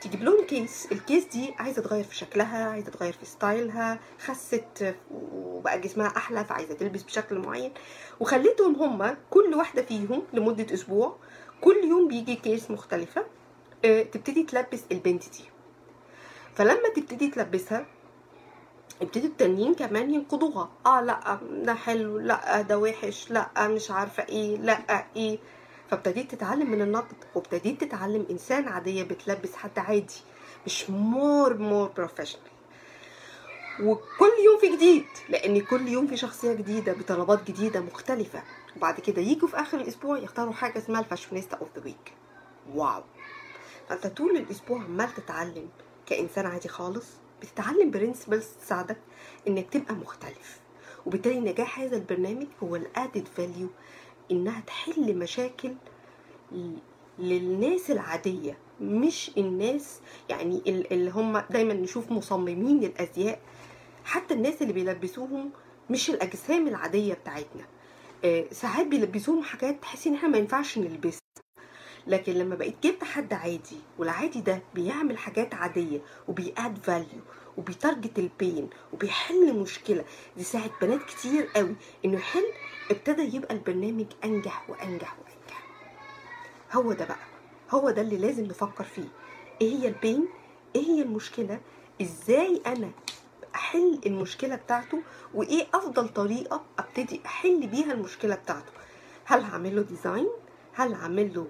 تجيب 0.01 0.23
لهم 0.23 0.45
case 0.47 0.89
ال 0.93 0.99
case 0.99 1.25
دي 1.25 1.55
عايزة 1.59 1.83
تغير 1.83 2.05
في 2.05 2.17
شكلها 2.17 2.69
عايزة 2.71 2.91
تغير 2.91 3.13
في 3.13 3.25
style 3.27 3.78
ها. 3.78 3.99
خست 4.21 4.95
وبقى 5.11 5.81
جسمها 5.81 6.07
أحلى 6.17 6.45
فعايزة 6.45 6.75
تلبس 6.75 7.03
بشكل 7.03 7.39
معين. 7.39 7.73
وخليتهم 8.21 8.75
هما 8.75 9.17
كل 9.31 9.55
واحدة 9.55 9.83
فيهم 9.83 10.23
لمدة 10.33 10.75
أسبوع 10.75 11.17
كل 11.61 11.77
يوم 11.85 12.09
بيجي 12.09 12.35
case 12.35 12.71
مختلفة 12.71 13.25
آه، 13.85 14.03
تبتدي 14.03 14.43
تلبس 14.43 14.83
البنت 14.93 15.23
دي. 15.31 15.45
فلما 16.55 16.89
تبتدي 16.97 17.29
تلبسها 17.31 17.87
ابتدوا 19.03 19.29
التانيين 19.29 19.75
كمان 19.75 20.15
ينقدوها. 20.15 20.71
آه 20.87 21.01
لأ 21.01 21.39
ده 21.53 21.75
حلو 21.75 22.19
لأ 22.19 22.63
ده 22.63 22.79
وحش 22.79 23.31
لأ 23.31 23.69
مش 23.69 23.91
عارفة 23.91 24.23
إيه 24.29 24.57
لأ 24.57 25.07
إيه. 25.17 25.39
فابتديت 25.91 26.31
تتعلم 26.35 26.71
من 26.71 26.83
النقد 26.83 27.17
وابتديت 27.35 27.81
تتعلم 27.85 28.27
إنسان 28.31 28.69
عادية 28.69 29.03
بتلبس 29.03 29.55
حد 29.57 29.79
عادي 29.79 30.15
مش 30.67 30.91
more 30.91 31.57
more 31.59 31.89
professional 31.89 32.43
وكل 33.83 34.31
يوم 34.45 34.59
في 34.61 34.77
جديد 34.77 35.05
لأن 35.29 35.61
كل 35.61 35.89
يوم 35.89 36.07
في 36.07 36.17
شخصية 36.17 36.53
جديدة 36.53 36.93
بطلبات 36.93 37.51
جديدة 37.51 37.81
مختلفة. 37.81 38.43
وبعد 38.77 39.01
كده 39.01 39.23
يجوا 39.23 39.49
في 39.49 39.57
آخر 39.61 39.81
الأسبوع 39.81 40.19
يختاروا 40.19 40.53
حاجة 40.53 40.79
اسمها 40.79 41.01
ال 41.01 41.05
fashionista 41.05 41.57
of 41.57 41.69
the 41.77 41.85
week 41.85 42.13
wow! 42.75 43.03
فأنت 43.89 44.07
طول 44.07 44.37
الأسبوع 44.37 44.83
عمال 44.83 45.15
تتعلم 45.15 45.69
كإنسان 46.07 46.47
عادي 46.47 46.69
خالص 46.69 47.07
بتتعلم 47.43 47.91
principles 47.91 48.47
تساعدك 48.63 48.97
إنك 49.49 49.71
تبقى 49.71 49.95
مختلف. 49.95 50.61
وبالتالي 51.07 51.41
نجاح 51.41 51.81
هذا 51.81 51.97
البرنامج 51.97 52.47
هو 52.63 52.77
الادد 52.77 53.29
فاليو 53.37 53.69
إنها 54.31 54.61
تحل 54.61 55.17
مشاكل 55.19 55.75
للناس 57.19 57.91
العادية 57.91 58.59
مش 58.81 59.31
الناس 59.39 60.01
يعني 60.29 60.63
ال- 60.67 60.93
اللي 60.93 61.11
هم 61.11 61.39
دايما 61.51 61.75
نشوف 61.75 62.11
مصممين 62.13 62.85
الأزياء. 62.85 63.41
حتى 64.05 64.35
الناس 64.35 64.63
اللي 64.63 64.73
بيلبسوهم 64.73 65.51
مش 65.91 66.11
الأجسام 66.11 66.69
العادية 66.69 67.15
بتاعتنا. 67.15 67.65
آه، 68.25 68.45
ساعات 68.53 68.87
بيلبسوهم 68.87 69.43
حاجات 69.43 69.83
تحسي 69.83 70.09
إن 70.09 70.15
إحنا 70.15 70.29
ما 70.29 70.39
ينفعش 70.39 70.79
نلبسها. 70.79 71.21
لكن 72.07 72.33
لما 72.33 72.55
بقيت 72.55 72.75
جبت 72.87 73.05
حد 73.05 73.33
عادي 73.33 73.77
والعادي 73.99 74.41
ده 74.41 74.63
بيعمل 74.75 75.19
حاجات 75.19 75.55
عادية 75.55 76.01
وبي 76.29 76.54
add 76.54 76.79
value 76.83 77.21
وبي 77.57 77.77
target 77.77 78.19
ال 78.19 78.29
pain 78.29 78.69
وبيحل 78.93 79.55
مشكلة 79.59 80.05
دي 80.37 80.45
ساعد 80.45 80.71
بنات 80.83 81.03
كتير 81.03 81.47
قوي 81.57 81.75
إنه 82.05 82.17
يحل 82.19 82.45
ابتدى 82.91 83.37
يبقى 83.37 83.55
البرنامج 83.55 84.07
أنجح 84.25 84.71
وأنجح 84.71 85.17
وأنجح. 85.19 85.67
هو 86.73 86.93
ده 86.93 87.05
بقى. 87.05 87.19
هو 87.71 87.91
ده 87.91 88.03
اللي 88.03 88.17
لازم 88.17 88.45
نفكر 88.45 88.85
فيه. 88.85 89.09
إيه 89.61 89.77
هي 89.77 89.89
ال 89.89 89.95
pain؟ 89.95 90.29
إيه 90.77 90.83
هي 90.83 91.03
المشكلة؟ 91.03 91.61
إزاي 92.03 92.63
أنا 92.67 92.91
أحل 93.55 94.01
المشكلة 94.07 94.55
بتاعته؟ 94.57 95.03
وإيه 95.35 95.67
أفضل 95.75 96.09
طريقة 96.09 96.65
أبتدي 96.79 97.21
أحل 97.27 97.67
بيها 97.67 97.93
المشكلة 97.93 98.35
بتاعته؟ 98.35 98.73
هل 99.25 99.41
هعمل 99.43 99.77
له 99.77 99.83
design 99.83 100.29
هل 100.73 100.95
هعمل 100.95 101.35
له 101.35 101.47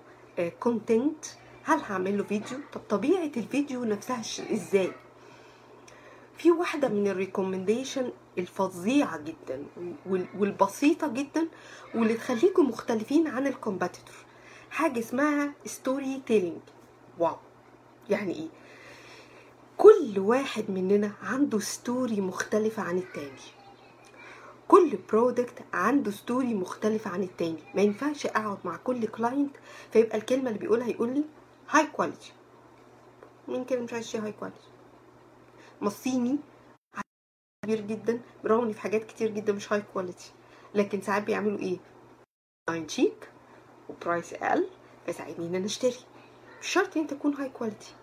content 0.60 1.24
هل 1.64 1.80
هعمل 1.80 2.18
له 2.18 2.24
فيديو 2.24 2.58
طب 2.72 2.80
طبيعة 2.88 3.30
الفيديو 3.36 3.84
نفسها 3.84 4.20
إزاي؟ 4.52 4.92
في 6.38 6.50
واحدة 6.50 6.88
من 6.88 7.08
ال 7.08 7.15
recommendation 7.15 8.12
الفظيعة 8.38 9.18
جدا 9.18 9.64
وال- 10.06 10.26
والبسيطة 10.38 11.08
جدا 11.08 11.48
واللي 11.94 12.14
تخليكم 12.14 12.68
مختلفين 12.68 13.26
عن 13.28 13.46
ال 13.46 13.52
competitor. 13.52 14.14
حاجة 14.70 14.98
اسمها 14.98 15.52
storytelling 15.66 16.60
wow. 17.18 17.36
يعني 18.10 18.34
إيه؟ 18.34 18.48
كل 19.76 20.18
واحد 20.18 20.70
مننا 20.70 21.12
عنده 21.22 21.58
story 21.58 22.20
مختلفة 22.20 22.82
عن 22.82 22.98
التاني. 22.98 23.40
كل 24.68 24.98
product 25.12 25.58
عنده 25.72 26.10
story 26.10 26.54
مختلفة 26.54 27.10
عن 27.10 27.22
التاني. 27.22 27.58
ما 27.74 27.82
ينفعش 27.82 28.26
أقعد 28.26 28.58
مع 28.64 28.76
كل 28.76 29.06
client 29.06 29.56
فيبقى 29.92 30.18
الكلمة 30.18 30.48
اللي 30.48 30.58
بيقولها 30.58 30.88
يقول 30.88 31.14
لي 31.14 31.24
high 31.70 31.86
quality 31.86 32.32
كده 33.68 33.80
مش 33.80 33.92
عايز 33.92 34.16
high 34.16 34.32
quality 34.32 34.67
ما 35.80 35.86
الصيني 35.88 36.38
كبير 37.64 37.80
جدا 37.80 38.20
إن 38.62 38.72
في 38.72 38.80
حاجات 38.80 39.04
كتير 39.04 39.30
جدا 39.30 39.52
مش 39.52 39.72
high 39.72 39.82
quality 39.92 40.32
لكن 40.74 41.00
ساعات 41.02 41.22
بيعملوا 41.22 41.58
إيه؟ 41.58 41.78
design 42.68 42.88
شيك 42.88 43.30
و 43.88 43.96
price 43.96 44.32
أقل 44.34 44.68
فيساعدني 45.06 45.46
إن 45.46 45.54
أنا 45.54 45.66
أشتري. 45.66 45.96
مش 46.60 46.66
شرط 46.68 46.96
إن 46.96 47.06
تكون 47.06 47.34
high 47.34 47.48
quality 47.48 47.94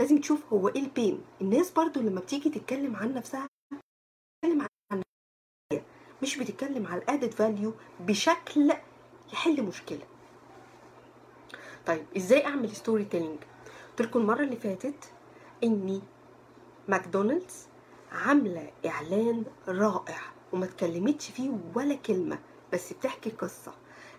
لازم 0.00 0.20
تشوف 0.20 0.52
هو 0.52 0.68
إيه 0.68 0.80
ال 0.80 0.87
pain. 0.87 1.24
الناس 1.40 1.70
برضو 1.70 2.00
لما 2.00 2.20
بتيجي 2.20 2.50
تتكلم 2.50 2.96
عن 2.96 3.14
نفسها 3.14 3.48
بتتكلم 3.72 4.66
عن 4.92 5.02
مش 6.22 6.36
بتتكلم 6.36 6.86
على 6.86 7.02
ال 7.02 7.07
added 7.07 7.32
value 7.34 7.74
بشكل 8.00 8.72
يحل 9.32 9.62
مشكلة. 9.62 10.06
طيب 11.86 12.06
إزاي 12.16 12.46
أعمل 12.46 12.76
storytelling 12.76 13.38
قلت 13.90 14.02
لكم 14.02 14.20
المرة 14.20 14.42
اللي 14.42 14.56
فاتت 14.56 15.12
إني 15.64 16.02
ماكدونالدز 16.88 17.66
عاملة 18.12 18.70
إعلان 18.86 19.44
رائع 19.68 20.18
وما 20.52 20.64
اتكلمتش 20.64 21.30
فيه 21.30 21.50
ولا 21.74 21.94
كلمة 21.94 22.38
بس 22.72 22.92
بتحكي 22.92 23.30
قصة. 23.30 23.72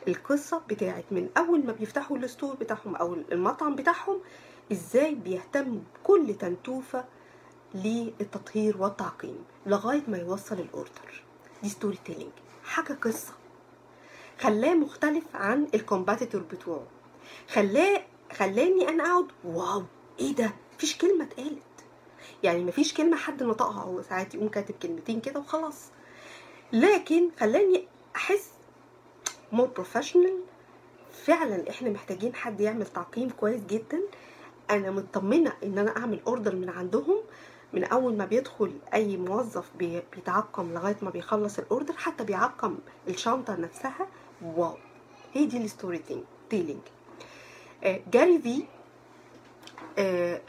القصة 0.08 0.62
بتاعت 0.70 1.04
من 1.12 1.30
أول 1.38 1.66
ما 1.66 1.72
بيفتحوا 1.74 2.18
ال 2.18 2.24
store 2.24 2.56
بتاعهم 2.56 2.96
أو 2.96 3.14
المطعم 3.14 3.76
بتاعهم 3.76 4.20
إزاي 4.72 5.16
بيهتموا 5.16 5.80
بكل 5.96 6.36
تنتوفة 6.36 7.06
للتطهير 7.76 8.82
والتعقيم 8.82 9.44
لغاية 9.66 10.04
ما 10.08 10.18
يوصل 10.18 10.60
ال 10.60 10.69
order. 10.69 11.24
دي 11.64 11.70
storytelling 11.70 12.32
حاجة 12.64 12.94
قصة. 12.94 13.34
خلاه 14.40 14.74
مختلف 14.74 15.24
عن 15.34 15.68
ال 15.74 15.80
competitor 15.80 16.42
بتوعه. 16.42 16.88
خلاه 17.50 18.02
خلاني 18.34 18.90
أنا 18.90 19.04
أقعد 19.04 19.28
wow! 19.44 19.84
إيه 20.20 20.36
ده؟ 20.36 20.52
مفيش 20.76 20.98
كلمة 20.98 21.24
اتقالت. 21.24 21.62
يعني 22.44 22.64
مفيش 22.64 22.94
كلمة 22.94 23.18
حد 23.18 23.44
نطقها 23.44 23.82
هو 23.84 24.02
ساعات 24.02 24.36
يقوم 24.36 24.48
كاتب 24.50 24.76
كلمتين 24.84 25.20
كده 25.22 25.40
وخلاص. 25.40 25.86
لكن 26.74 27.30
خلاني 27.40 27.88
أحس 28.16 28.50
more 29.52 29.68
professional 29.68 30.38
فعلا 31.26 31.70
إحنا 31.70 31.90
محتاجين 31.90 32.36
حد 32.36 32.62
يعمل 32.62 32.86
تعقيم 32.86 33.30
كويس 33.30 33.62
جدا. 33.66 34.00
أنا 34.70 34.92
مطمنة 34.92 35.54
إن 35.64 35.78
أنا 35.78 35.98
أعمل 35.98 36.20
order 36.28 36.56
من 36.56 36.70
عندهم. 36.70 37.18
من 37.74 37.84
أول 37.84 38.18
ما 38.18 38.26
بيدخل 38.26 38.72
أي 38.94 39.18
موظف 39.18 39.66
بي- 39.80 40.04
بيتعقم 40.16 40.74
لغاية 40.74 40.98
ما 41.02 41.10
بيخلص 41.10 41.60
ال 41.60 41.66
order 41.66 41.94
حتى 41.94 42.24
بيعقم 42.24 42.78
الشنطة 43.08 43.56
نفسها. 43.56 44.08
wow! 44.42 44.78
هي 45.34 45.46
دي 45.46 45.58
ال 45.58 46.02
storytelling 46.50 46.80
آه، 47.84 48.00
Gary 48.12 48.40
Vee 48.42 48.64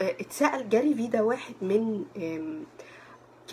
اتسأل 0.01 0.69
Gary 0.69 0.93
Vee 0.95 1.07
ده 1.07 1.23
واحد 1.23 1.53
من 1.61 2.05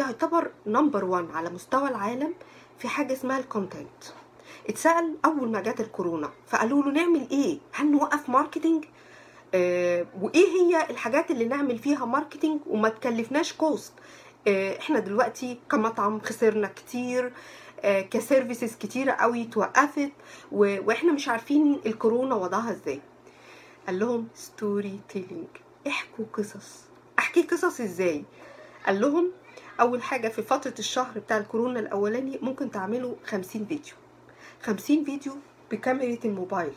يعتبر 0.01 0.51
number 0.67 1.05
one 1.05 1.29
على 1.35 1.51
مستوى 1.51 1.89
العالم 1.89 2.35
في 2.79 2.89
حاجة 2.89 3.13
اسمها 3.13 3.39
ال 3.39 3.47
content 3.47 4.05
اتسأل 4.69 5.17
أول 5.25 5.49
ما 5.51 5.61
جت 5.61 5.81
الكورونا 5.81 6.31
فقالوا 6.47 6.83
له 6.83 6.91
نعمل 6.91 7.27
إيه؟ 7.31 7.59
هل 7.73 7.91
نوقف 7.91 8.29
marketing؟ 8.29 8.85
آه 9.55 10.07
وإيه 10.21 10.47
هي 10.47 10.91
الحاجات 10.91 11.31
اللي 11.31 11.45
نعمل 11.45 11.79
فيها 11.79 12.05
marketing 12.05 12.61
وما 12.67 12.89
تكلفناش 12.89 13.53
cost؟ 13.53 13.93
آه 14.49 14.79
إحنا 14.79 14.99
دلوقتي 14.99 15.59
كمطعم 15.71 16.21
خسرنا 16.21 16.69
كتير 16.69 17.33
آه 17.81 18.01
ك 18.01 18.09
services 18.09 18.77
كتيرة 18.77 19.13
قوي 19.13 19.45
توقفت 19.45 20.11
و- 20.53 20.79
وإحنا 20.89 21.13
مش 21.13 21.29
عارفين 21.29 21.81
الكورونا 21.87 22.35
وضعها 22.35 22.71
إزاي 22.71 23.01
قال 23.87 23.99
لهم 23.99 24.29
storytelling 24.35 25.47
احكوا 25.89 26.25
قصص. 26.33 26.83
أحكي 27.19 27.43
قصص 27.43 27.81
إزاي؟ 27.81 28.25
قال 28.87 29.01
لهم 29.01 29.31
أول 29.81 30.03
حاجة 30.03 30.29
في 30.29 30.43
فترة 30.43 30.75
الشهر 30.79 31.19
بتاع 31.19 31.37
الكورونا 31.39 31.81
الأولاني 31.81 32.39
ممكن 32.43 32.71
تعملوا 32.71 33.15
50 33.25 33.67
فيديو. 33.67 33.95
50 34.63 35.05
فيديو 35.05 35.33
بكاميرا 35.71 36.19
الموبايل. 36.25 36.73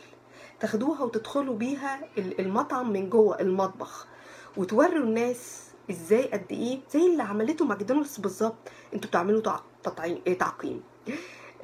تاخدوها 0.60 1.02
وتدخلوا 1.02 1.56
بيها 1.56 2.00
ال- 2.18 2.40
المطعم 2.40 2.92
من 2.92 3.10
جوه 3.10 3.40
المطبخ. 3.40 4.06
وتوروا 4.56 5.04
الناس 5.04 5.62
إزاي 5.90 6.22
قد 6.30 6.46
إيه 6.50 6.80
زي 6.90 7.06
اللي 7.06 7.22
عملته 7.22 7.64
ماكدونالدز 7.64 8.16
بالظبط. 8.18 8.68
أنتوا 8.94 9.10
بتعملوا 9.10 9.42
إيه، 10.26 10.38
تعقيم. 10.38 10.82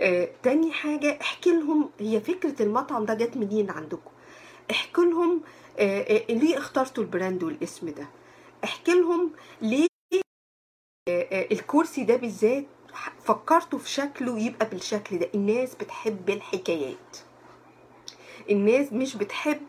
آه، 0.01 0.29
تاني 0.43 0.73
حاجة 0.73 1.19
احكي 1.21 1.51
لهم 1.51 1.91
هي 2.01 2.21
فكرة 2.21 2.63
المطعم 2.63 3.05
ده 3.05 3.15
جت 3.15 3.37
منين 3.37 3.71
عندكم؟ 3.71 4.11
احكي 4.71 5.01
لهم 5.01 5.41
آه، 5.79 6.01
آه، 6.01 6.33
ليه 6.33 6.59
اخترتوا 6.59 7.03
ال 7.03 7.10
brand 7.10 7.43
والاسم 7.43 7.89
ده؟ 7.89 8.09
احكي 8.65 8.93
لهم 8.93 9.31
ليه 9.63 9.87
آه، 11.09 11.47
الكرسي 11.53 12.05
ده 12.05 12.17
بالذات 12.17 12.65
فكرتوا 13.25 13.79
في 13.79 13.91
شكله 13.91 14.39
يبقى 14.41 14.69
بالشكل 14.71 15.19
ده. 15.19 15.29
الناس 15.35 15.75
بتحب 15.75 16.31
الحكايات. 16.31 17.17
الناس 18.51 18.93
مش 18.93 19.17
بتحب 19.17 19.61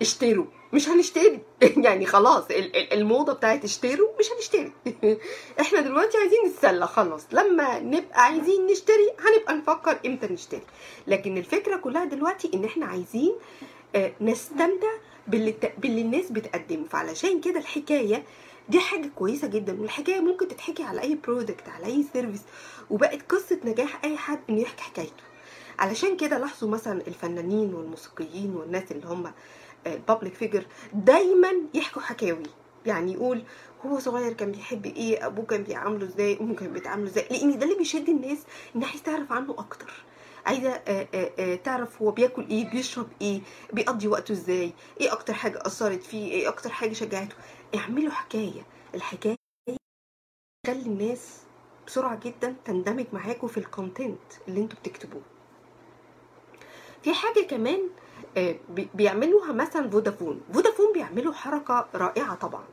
اشتروا. 0.00 0.44
مش 0.72 0.88
هنشتري. 0.88 1.40
يعني 1.84 2.06
خلاص 2.06 2.50
ال- 2.50 2.76
ال- 2.76 2.92
الموضة 2.92 3.32
بتاعت 3.32 3.64
اشتروا 3.64 4.08
مش 4.20 4.26
هنشتري. 4.36 4.72
إحنا 5.60 5.80
دلوقتي 5.80 6.18
عايزين 6.18 6.38
نتسلى 6.46 6.86
خلاص. 6.86 7.26
لما 7.32 7.78
نبقى 7.78 8.22
عايزين 8.24 8.66
نشتري 8.66 9.10
هنبقى 9.18 9.54
نفكر 9.54 9.98
إمتى 10.06 10.26
نشتري. 10.26 10.62
لكن 11.06 11.38
الفكرة 11.38 11.76
كلها 11.76 12.04
دلوقتي 12.04 12.50
إن 12.54 12.64
إحنا 12.64 12.86
عايزين 12.86 13.34
نستمتع 14.20 14.92
باللي, 15.26 15.54
باللي 15.78 16.00
الناس 16.00 16.30
بتقدمه. 16.32 16.84
فعلشان 16.84 17.40
كده 17.40 17.60
الحكاية 17.60 18.22
دي 18.68 18.80
حاجة 18.80 19.10
كويسة 19.14 19.48
جدا 19.48 19.80
والحكاية 19.80 20.20
ممكن 20.20 20.48
تتحكي 20.48 20.82
على 20.82 21.00
أي 21.02 21.14
product 21.14 21.68
على 21.68 21.86
أي 21.86 22.04
service 22.12 22.42
وبقت 22.90 23.32
قصة 23.32 23.60
نجاح 23.64 24.04
أي 24.04 24.16
حد 24.16 24.38
إنه 24.50 24.60
يحكي 24.60 24.82
حكايته. 24.82 25.22
علشان 25.78 26.16
كده 26.16 26.38
لاحظوا 26.38 26.70
مثلا 26.70 27.00
الفنانين 27.06 27.74
والموسيقيين 27.74 28.56
والناس 28.56 28.92
اللي 28.92 29.06
هم 29.06 29.32
ال 29.86 29.93
public 29.93 30.34
figure 30.34 30.66
دايما 30.92 31.52
يحكوا 31.74 32.02
حكاوي. 32.02 32.42
يعني 32.86 33.12
يقول 33.12 33.42
هو 33.86 33.98
صغير 33.98 34.32
كان 34.32 34.52
بيحب 34.52 34.86
إيه 34.86 35.26
أبوه 35.26 35.44
كان 35.46 35.62
بيعامله 35.62 36.04
إزاي 36.06 36.38
أمه 36.40 36.54
كان 36.54 36.72
بتعامله 36.72 37.06
إزاي 37.06 37.24
لأن 37.30 37.58
ده 37.58 37.64
اللي 37.64 37.76
بيشد 37.78 38.08
الناس 38.08 38.38
إنها 38.76 38.88
عايز 38.88 39.02
تعرف 39.02 39.32
عنه 39.32 39.52
أكتر. 39.58 39.92
عايزه 40.46 40.68
آه، 40.70 41.08
آه، 41.14 41.30
آه، 41.38 41.54
تعرف 41.54 42.02
هو 42.02 42.10
بياكل 42.10 42.46
إيه 42.50 42.70
بيشرب 42.70 43.08
إيه 43.22 43.40
بيقضي 43.72 44.08
وقته 44.08 44.32
إزاي 44.32 44.72
إيه 45.00 45.12
أكتر 45.12 45.34
حاجة 45.34 45.58
أثرت 45.66 46.02
فيه 46.02 46.32
إيه 46.32 46.48
أكتر 46.48 46.70
حاجة 46.70 46.92
شجعته. 46.92 47.34
اعملوا 47.74 48.10
حكاية. 48.10 48.62
الحكاية 48.94 49.36
تخلي 50.66 50.82
الناس 50.86 51.40
بسرعة 51.86 52.20
جدا 52.24 52.54
تندمج 52.64 53.06
معاكم 53.12 53.46
في 53.48 53.58
ال 53.58 53.65
content 53.65 54.18
اللي 54.48 54.60
أنتوا 54.60 54.78
بتكتبوه. 54.78 55.22
في 57.02 57.14
حاجة 57.14 57.40
كمان 57.50 57.80
بي- 58.68 58.88
بيعملوها 58.94 59.52
مثلا 59.52 59.90
فودافون. 59.90 60.40
فودافون 60.52 60.92
بيعملوا 60.92 61.32
حركة 61.32 61.88
رائعة 61.94 62.34
طبعا. 62.34 62.64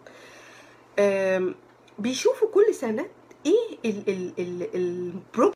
بيشوفوا 1.99 2.47
كل 2.53 2.75
سنة 2.75 3.05
إيه 3.45 3.77
ال 3.85 4.09
ال 4.09 4.33
ال 4.39 4.75
ال 4.75 4.91
prob 4.91 5.53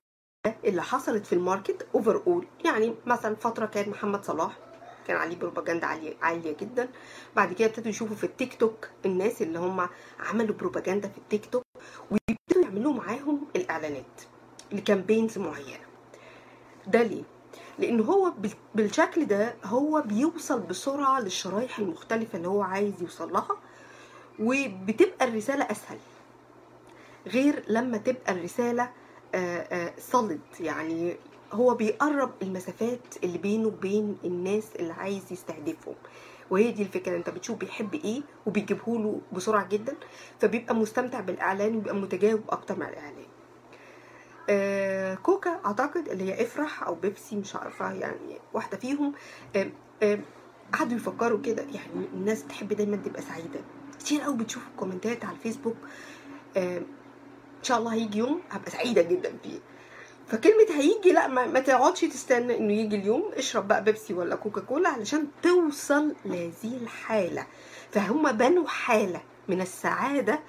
اللي 0.66 0.82
حصلت 0.84 1.26
في 1.26 1.34
ال 1.34 1.88
market 1.96 2.22
overall 2.28 2.46
يعني 2.66 2.96
مثلا 3.06 3.36
فترة 3.36 3.66
كان 3.66 3.90
محمد 3.90 4.24
صلاح 4.26 4.58
كان 5.08 5.18
عليه 5.18 5.36
بروباجندا 5.40 5.88
عاليه 5.88 6.14
عالية 6.22 6.56
جدا. 6.62 6.90
بعد 7.36 7.54
كده 7.54 7.68
ابتدوا 7.68 7.90
يشوفوا 7.90 8.16
في 8.16 8.24
التيك 8.24 8.54
توك 8.60 8.90
الناس 9.06 9.42
اللي 9.42 9.60
هم 9.60 9.88
عملوا 10.20 10.56
بروباجندا 10.56 11.08
في 11.10 11.18
التيك 11.18 11.46
توك 11.46 11.64
ويبتدوا 12.12 12.64
يعملوا 12.64 12.94
معاهم 12.94 13.42
الإعلانات 13.56 14.22
ل 14.72 14.78
campaigns 14.78 15.38
معينة. 15.38 15.86
ده 16.88 17.04
ليه؟ 17.04 17.24
لأن 17.80 18.00
هو 18.00 18.32
بال- 18.38 18.52
بالشكل 18.76 19.26
ده 19.26 19.56
هو 19.66 20.02
بيوصل 20.02 20.60
بسرعة 20.60 21.20
للشرايح 21.20 21.80
المختلفة 21.80 22.38
اللي 22.38 22.48
هو 22.48 22.62
عايز 22.62 23.02
يوصل 23.02 23.34
لها 23.34 23.58
وبتبقى 24.40 25.28
الرسالة 25.28 25.64
أسهل. 25.72 25.98
غير 27.28 27.64
لما 27.68 27.98
تبقى 27.98 28.34
الرسالة 28.34 28.90
صلد 30.00 30.40
يعني 30.60 31.16
هو 31.54 31.74
بيقرب 31.76 32.32
المسافات 32.42 33.00
اللي 33.24 33.38
بينه 33.38 33.68
وبين 33.68 34.18
الناس 34.24 34.76
اللي 34.80 34.94
عايز 34.94 35.32
يستهدفهم 35.32 35.96
وهي 36.50 36.72
دي 36.72 36.82
الفكرة 36.84 37.16
انت 37.18 37.30
بتشوف 37.30 37.58
بيحب 37.58 37.94
إيه 37.94 38.22
وبيجيبه 38.46 38.98
له 39.00 39.22
بسرعة 39.34 39.68
جدا 39.68 39.96
فبيبقى 40.40 40.76
مستمتع 40.76 41.20
بالإعلان 41.20 41.76
وبيبقى 41.76 41.96
متجاوب 41.96 42.42
أكتر 42.50 42.80
مع 42.80 42.90
الإعلان. 42.90 43.26
آه، 44.50 45.16
كوكا 45.16 45.60
أعتقد 45.66 46.10
اللي 46.10 46.24
هي 46.24 46.42
إفرح 46.44 46.84
أو 46.84 46.96
بيبسي 46.96 47.36
مش 47.36 47.56
عارفة 47.56 47.92
يعني 47.94 48.38
واحدة 48.54 48.78
فيهم. 48.78 49.14
آه، 49.56 49.70
آه، 50.04 50.20
قعدوا 50.74 50.98
يفكروا 50.98 51.42
كده 51.42 51.64
يعني 51.64 52.06
الناس 52.14 52.44
تحب 52.48 52.68
دايما 52.74 52.96
تبقى 52.98 53.22
سعيدة. 53.22 53.60
كتير 54.00 54.22
قوي 54.22 54.38
بتشوف 54.38 54.64
الكومنتات 54.72 55.26
على 55.26 55.36
الفيسبوك. 55.36 55.78
آه، 56.58 56.82
إن 57.60 57.64
شاء 57.64 57.78
الله 57.78 57.94
هيجي 57.94 58.18
يوم 58.18 58.42
هبقى 58.52 58.72
سعيدة 58.72 59.02
جدا 59.02 59.34
فيه 59.44 59.60
فكلمة 60.28 60.66
هيجي 60.80 61.12
لا 61.12 61.28
ما, 61.28 61.60
تقعدش 61.60 62.02
تستنى 62.02 62.58
إنه 62.58 62.74
يجي 62.74 62.96
اليوم. 62.96 63.32
اشرب 63.34 63.68
بقى 63.68 63.84
بيبسي 63.84 64.14
ولا 64.14 64.36
كوكا 64.36 64.62
كولا 64.62 64.90
علشان 64.90 65.28
توصل 65.44 66.16
لهذه 66.26 66.78
الحالة. 66.82 67.48
فهم 67.92 68.32
بنوا 68.32 68.68
حالة 68.68 69.22
من 69.48 69.62
السعادة 69.62 70.40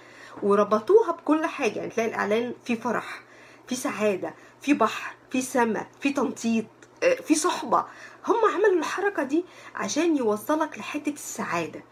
وربطوها 0.42 1.12
بكل 1.12 1.46
حاجة. 1.46 1.78
يعني 1.78 1.90
تلاقي 1.90 2.08
الإعلان 2.08 2.54
فيه 2.64 2.74
فرح 2.74 3.22
في 3.68 3.74
سعادة 3.74 4.34
في 4.60 4.74
بحر 4.74 5.14
في 5.30 5.42
سماء 5.42 5.86
في 6.00 6.10
تنطيط 6.12 6.64
آه، 7.02 7.14
في 7.14 7.34
صحبة. 7.34 7.84
هم 8.26 8.36
عملوا 8.54 8.78
الحركة 8.78 9.22
دي 9.22 9.44
عشان 9.74 10.16
يوصلك 10.16 10.78
لحتة 10.78 11.12
السعادة. 11.12 11.82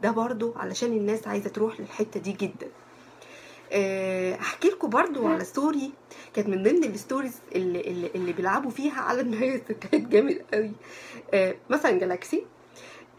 ده 0.00 0.10
برضو 0.10 0.54
علشان 0.56 0.92
الناس 0.92 1.26
عايزة 1.28 1.50
تروح 1.50 1.80
للحتة 1.80 2.20
دي 2.20 2.32
جدا. 2.32 2.68
احكي 4.40 4.68
لكم 4.68 4.90
برضو 4.90 5.26
على 5.26 5.44
story 5.44 5.92
كانت 6.34 6.48
من 6.48 6.62
ضمن 6.62 6.84
ال 6.84 6.91
stories 6.91 7.40
اللي, 7.54 7.80
اللي, 7.80 8.10
اللي 8.14 8.32
بيلعبوا 8.32 8.70
فيها 8.70 9.00
على 9.00 9.20
النهاية. 9.26 9.64
ستات 9.64 9.94
جامد 9.94 10.44
قوي. 10.54 10.72
آه، 11.34 11.54
مثلا 11.70 11.98
جالاكسي 11.98 12.46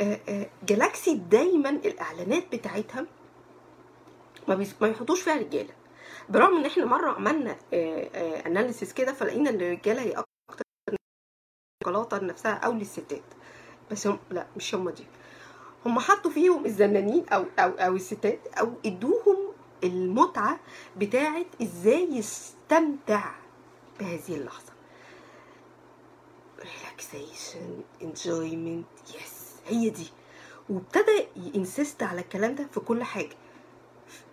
آه، 0.01 0.19
آه، 0.29 0.49
جالاكسي 0.63 1.13
دايما 1.15 1.69
الإعلانات 1.69 2.55
بتاعتها 2.55 3.05
ما, 4.47 4.65
ما 4.81 4.87
يحطوش 4.87 5.21
فيها 5.21 5.35
رجالة. 5.35 5.73
برغم 6.29 6.57
إن 6.57 6.65
إحنا 6.65 6.85
مرة 6.85 7.11
عملنا 7.11 7.55
analysis 8.45 8.93
كده 8.93 9.13
فلقينا 9.13 9.49
إن 9.49 9.55
الرجالة 9.61 10.01
هي 10.01 10.11
أكتر 10.11 10.65
شوكولاته 11.83 12.17
لنفسها 12.17 12.51
أو 12.53 12.71
للستات. 12.73 13.21
بس 13.91 14.07
هم 14.07 14.19
لا 14.31 14.47
مش 14.57 14.75
هم 14.75 14.89
دي. 14.89 15.05
هم 15.85 15.99
حطوا 15.99 16.31
فيهم 16.31 16.65
الزنانين 16.65 17.25
أو 17.29 17.45
أو 17.59 17.69
أو 17.69 17.95
الستات 17.95 18.47
أو 18.47 18.73
ادوهم 18.85 19.46
المتعة 19.83 20.59
بتاعت 20.97 21.47
إزاي 21.61 22.07
يستمتع 22.11 23.31
بهذه 23.99 24.35
اللحظة. 24.35 24.71
relaxation 26.59 27.81
enjoyment 28.01 28.85
yes 29.15 29.53
هي 29.67 29.89
دي. 29.89 30.07
وابتدى 30.69 31.27
ي 31.35 31.45
insist 31.45 32.03
على 32.03 32.21
الكلام 32.21 32.55
ده 32.55 32.67
في 32.71 32.79
كل 32.79 33.03
حاجة. 33.03 33.35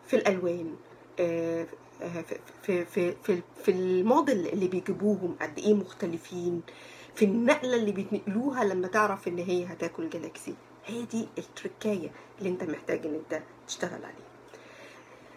في 0.06 0.16
الألوان 0.16 0.76
آه، 1.20 1.66
آه، 2.02 2.22
في 2.22 2.38
في 2.62 2.84
في 2.84 3.12
في, 3.22 3.42
في 3.64 3.70
الموديل 3.70 4.46
اللي 4.46 4.68
بيجيبوهم 4.68 5.36
قد 5.40 5.58
إيه 5.58 5.74
مختلفين 5.74 6.62
في 7.14 7.24
النقلة 7.24 7.76
اللي 7.76 7.92
بيتنقلوها 7.92 8.64
لما 8.64 8.88
تعرف 8.88 9.28
إن 9.28 9.38
هي 9.38 9.64
هتاكل 9.66 10.10
جالاكسي. 10.10 10.54
هي 10.86 11.02
دي 11.04 11.28
التركايه 11.38 12.10
اللي 12.38 12.48
أنت 12.50 12.62
محتاج 12.62 13.06
إن 13.06 13.14
أنت 13.14 13.42
تشتغل 13.66 14.04
عليها. 14.04 14.33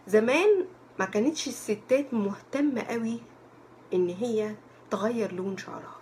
زمان 0.07 0.65
ما 0.99 1.05
كانتش 1.05 1.47
الستات 1.47 2.13
مهتمة 2.13 2.81
قوي 2.81 3.19
إن 3.93 4.09
هي 4.09 4.55
تغير 4.91 5.31
لون 5.33 5.57
شعرها. 5.57 5.97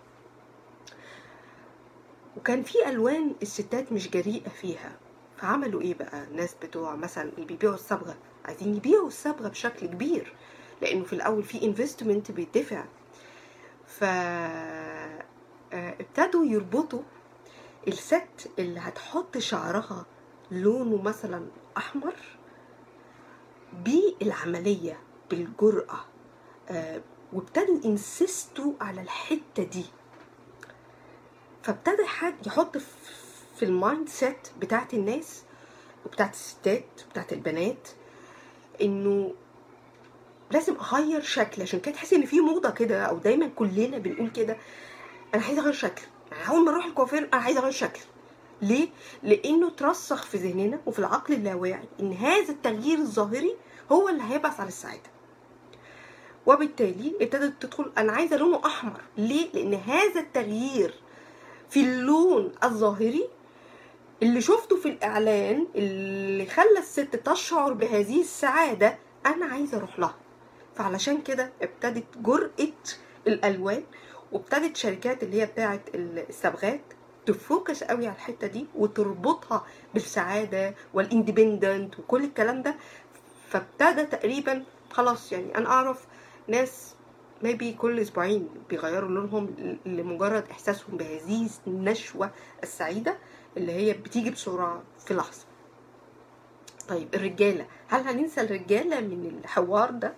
وكان 2.37 2.63
في 2.63 2.89
ألوان 2.89 3.35
الستات 3.41 3.91
مش 3.91 4.09
جريئة 4.09 4.49
فيها. 4.49 4.91
فعملوا 5.37 5.81
إيه 5.81 5.93
بقى؟ 5.93 6.23
الناس 6.23 6.55
بتوع 6.63 6.95
مثلا 6.95 7.23
اللي 7.35 7.45
بيبيعوا 7.45 7.75
الصبغة 7.75 8.15
عايزين 8.45 8.75
يبيعوا 8.75 9.07
الصبغة 9.07 9.47
بشكل 9.47 9.87
كبير 9.87 10.33
لأنه 10.81 11.03
في 11.03 11.13
الأول 11.13 11.43
في 11.43 11.65
investment 11.65 12.31
بيدفع. 12.31 12.85
ف 13.87 14.03
آه، 14.03 15.25
ابتدوا 15.73 16.45
يربطوا 16.45 17.01
الست 17.87 18.49
اللي 18.59 18.79
هتحط 18.79 19.37
شعرها 19.37 20.05
لونه 20.51 21.01
مثلا 21.01 21.45
أحمر 21.77 22.13
بالعملية 23.83 24.99
بالجرأة 25.29 25.99
آه، 26.69 27.01
وابتدوا 27.33 27.79
insist 27.85 28.61
وا 28.61 28.73
على 28.81 29.01
الحتة 29.01 29.63
دي. 29.63 29.85
فابتدى 31.63 32.05
حد 32.05 32.47
يحط 32.47 32.77
في- 32.77 33.65
ال 33.65 34.09
mindset 34.09 34.47
بتاعت 34.59 34.93
الناس 34.93 35.43
وبتاعت 36.05 36.33
الستات 36.33 36.85
وبتاعت 37.07 37.33
البنات 37.33 37.87
إنه 38.81 39.33
لازم 40.51 40.75
أغير 40.75 41.21
شكل 41.21 41.61
عشان 41.61 41.79
كده 41.79 41.95
تحسي 41.95 42.15
إن 42.15 42.25
في 42.25 42.39
موضة 42.39 42.69
كده 42.69 43.03
أو 43.05 43.17
دايما 43.17 43.47
كلنا 43.47 43.97
بنقول 43.97 44.29
كده 44.29 44.57
أنا 45.35 45.43
عايزة 45.43 45.61
أغير 45.61 45.73
شكل 45.73 46.01
أول 46.49 46.65
ما 46.65 46.71
أروح 46.71 46.85
الكوافير 46.85 47.29
أنا 47.33 47.41
عايزة 47.41 47.59
أغير 47.59 47.71
شكل. 47.71 47.99
ليه؟ 48.65 48.87
لأنه 49.23 49.69
ترسخ 49.69 50.23
في 50.25 50.37
ذهننا 50.37 50.79
وفي 50.85 50.99
العقل 50.99 51.33
اللاواعي 51.33 51.87
إن 51.99 52.13
هذا 52.13 52.49
التغيير 52.51 52.97
الظاهري 52.97 53.55
هو 53.91 54.09
اللي 54.09 54.23
هيبعث 54.23 54.59
على 54.59 54.67
السعادة. 54.67 55.09
وبالتالي 56.45 57.13
ابتدت 57.21 57.61
تدخل 57.61 57.91
أنا 57.97 58.11
عايزة 58.11 58.37
لونه 58.37 58.61
أحمر. 58.65 59.01
ليه؟ 59.17 59.51
لأن 59.53 59.73
هذا 59.73 60.19
التغيير 60.19 60.93
في 61.69 61.79
اللون 61.79 62.51
الظاهري 62.63 63.27
اللي 64.23 64.41
شفته 64.41 64.75
في 64.77 64.89
الإعلان 64.89 65.67
اللي 65.75 66.45
خلى 66.45 66.79
الست 66.79 67.15
تشعر 67.15 67.73
بهذه 67.73 68.21
السعادة 68.21 68.97
أنا 69.25 69.45
عايزة 69.45 69.77
أروح 69.77 69.99
لها. 69.99 70.15
فعلشان 70.75 71.21
كده 71.21 71.51
ابتدت 71.61 72.17
جرأة 72.17 72.49
الألوان 73.27 73.83
وابتدت 74.31 74.77
شركات 74.77 75.23
اللي 75.23 75.41
هي 75.41 75.45
بتاعة 75.45 75.79
الصبغات 75.95 76.81
ت 77.25 77.35
focus 77.35 77.83
قوي 77.83 78.07
على 78.07 78.15
الحتة 78.15 78.47
دي 78.47 78.65
وتربطها 78.75 79.65
بالسعادة 79.93 80.75
وال 80.93 81.10
independent 81.10 81.99
وكل 81.99 82.23
الكلام 82.23 82.61
ده 82.61 82.75
فابتدى 83.49 84.05
تقريبا 84.05 84.63
خلاص 84.91 85.31
يعني 85.31 85.57
أنا 85.57 85.69
أعرف 85.69 86.05
ناس 86.47 86.95
maybe 87.43 87.73
كل 87.73 87.99
أسبوعين 87.99 88.49
بيغيروا 88.69 89.09
لونهم 89.09 89.77
لمجرد 89.85 90.43
إحساسهم 90.51 90.97
بهذه 90.97 91.49
النشوة 91.67 92.31
السعيدة 92.63 93.17
اللي 93.57 93.71
هي 93.71 93.93
بتيجي 93.93 94.29
بسرعة 94.29 94.83
في 95.05 95.13
لحظة. 95.13 95.45
طيب 96.89 97.15
الرجالة 97.15 97.65
هل 97.87 98.01
هننسى 98.07 98.41
الرجالة 98.41 98.99
من 99.01 99.39
الحوار 99.43 99.91
ده؟ 99.91 100.13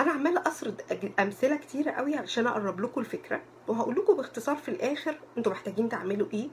أنا 0.00 0.12
عمالة 0.12 0.42
اسرد 0.46 0.82
أمثلة 1.20 1.56
كتيرة 1.56 1.90
قوي 1.90 2.16
علشان 2.16 2.46
أقرب 2.46 2.80
لكم 2.80 3.00
الفكرة. 3.00 3.40
وهقول 3.68 3.94
لكم 3.94 4.16
باختصار 4.16 4.56
في 4.56 4.68
الآخر 4.68 5.18
أنتوا 5.38 5.52
محتاجين 5.52 5.88
تعملوا 5.88 6.26
إيه 6.34 6.48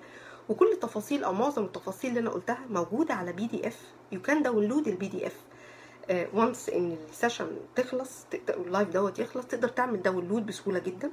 وكل 0.49 0.71
التفاصيل 0.71 1.23
أو 1.23 1.33
معظم 1.33 1.63
التفاصيل 1.63 2.09
اللي 2.09 2.19
أنا 2.19 2.29
قلتها 2.29 2.59
موجودة 2.69 3.13
على 3.13 3.33
PDF 3.33 3.79
you 4.11 4.21
can 4.21 4.41
download 4.43 4.87
ال 4.87 5.07
PDF 5.07 5.35
once 6.33 6.69
إن 6.69 6.97
ال 7.09 7.14
session 7.14 7.47
تخلص 7.75 8.25
ال 8.49 8.57
live 8.57 8.89
دوت 8.89 9.19
يخلص 9.19 9.45
تقدر 9.45 9.67
تعمل 9.67 10.01
download 10.01 10.45
بسهولة 10.45 10.79
جدا. 10.79 11.11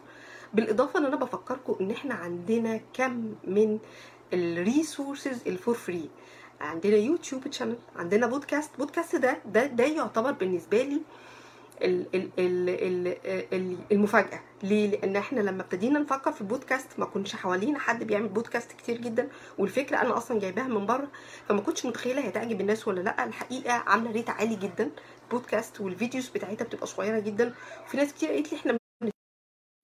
بالإضافة 0.54 0.98
إن 0.98 1.04
أنا 1.04 1.16
بفكركم 1.16 1.76
إن 1.80 1.90
إحنا 1.90 2.14
عندنا 2.14 2.80
كم 2.94 3.34
من 3.44 3.78
ال 4.32 4.43
resources 4.43 5.40
ال 5.46 5.53
for 5.53 5.74
free 5.74 6.10
عندنا 6.60 6.96
يوتيوب 6.96 7.52
channel 7.52 7.76
عندنا 7.96 8.26
بودكاست 8.26 8.70
بودكاست 8.78 9.16
ده 9.16 9.38
ده 9.46 9.66
ده 9.66 9.84
يعتبر 9.84 10.32
بالنسبة 10.32 10.82
لي 10.82 10.94
ال- 10.94 11.02
المفاجأة. 13.92 14.40
ليه؟ 14.62 14.90
لأن 14.90 15.16
إحنا 15.16 15.40
لما 15.40 15.62
ابتدينا 15.62 15.98
نفكر 15.98 16.32
في 16.32 16.40
البودكاست 16.40 16.98
ما 16.98 17.04
كنش 17.06 17.36
حوالينا 17.36 17.78
حد 17.78 18.04
بيعمل 18.04 18.28
بودكاست 18.28 18.72
كتير 18.72 18.96
جدا 19.00 19.28
والفكرة 19.58 19.96
أنا 20.00 20.16
أصلا 20.16 20.40
جايباها 20.40 20.68
من 20.68 20.86
بره 20.86 21.08
فما 21.48 21.60
كنتش 21.60 21.86
متخيلة 21.86 22.24
هي 22.24 22.30
تعجب 22.30 22.60
الناس 22.60 22.88
ولا 22.88 23.00
لأ. 23.00 23.24
الحقيقة 23.24 23.72
عاملة 23.72 24.12
rate 24.12 24.30
عالي 24.30 24.56
جدا. 24.56 24.90
بودكاست 25.30 25.80
وال 25.80 25.92
videos 25.92 26.28
بتاعتها 26.28 26.64
بتبقى 26.64 26.86
صغيرة 26.86 27.18
جدا. 27.18 27.54
وفي 27.84 27.96
ناس 27.96 28.12
كتير 28.12 28.30
قالت 28.32 28.52
لي 28.52 28.58
إحنا 28.58 28.78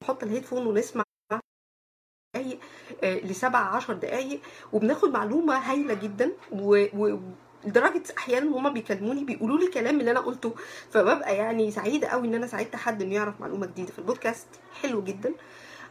نحط 0.05 0.23
ال 0.23 0.27
headphone 0.27 0.67
ونسمع 0.67 1.03
دقايق 2.35 2.59
آه، 3.05 3.15
لسبع 3.19 3.59
عشر 3.59 3.95
دقايق 3.95 4.41
وبناخد 4.73 5.09
معلومة 5.09 5.55
هايلة 5.57 5.95
جدا 5.95 6.33
و, 6.53 6.85
و 6.95 7.19
لدرجة 7.65 8.03
أحيانا 8.19 8.57
هما 8.57 8.71
بيكلموني 8.71 9.25
بيقولوا 9.25 9.59
لي 9.59 9.67
كلام 9.67 10.01
اللي 10.01 10.11
أنا 10.11 10.21
قلته. 10.21 10.55
فببقى 10.91 11.37
يعني 11.37 11.71
سعيدة 11.71 12.09
قوي 12.09 12.29
إن 12.29 12.35
أنا 12.35 12.47
ساعدت 12.47 12.77
حد 12.77 13.03
إنه 13.03 13.15
يعرف 13.15 13.41
معلومة 13.41 13.67
جديدة. 13.67 13.93
في 13.93 13.99
البودكاست 13.99 14.47
حلو 14.83 15.03
جدا. 15.03 15.33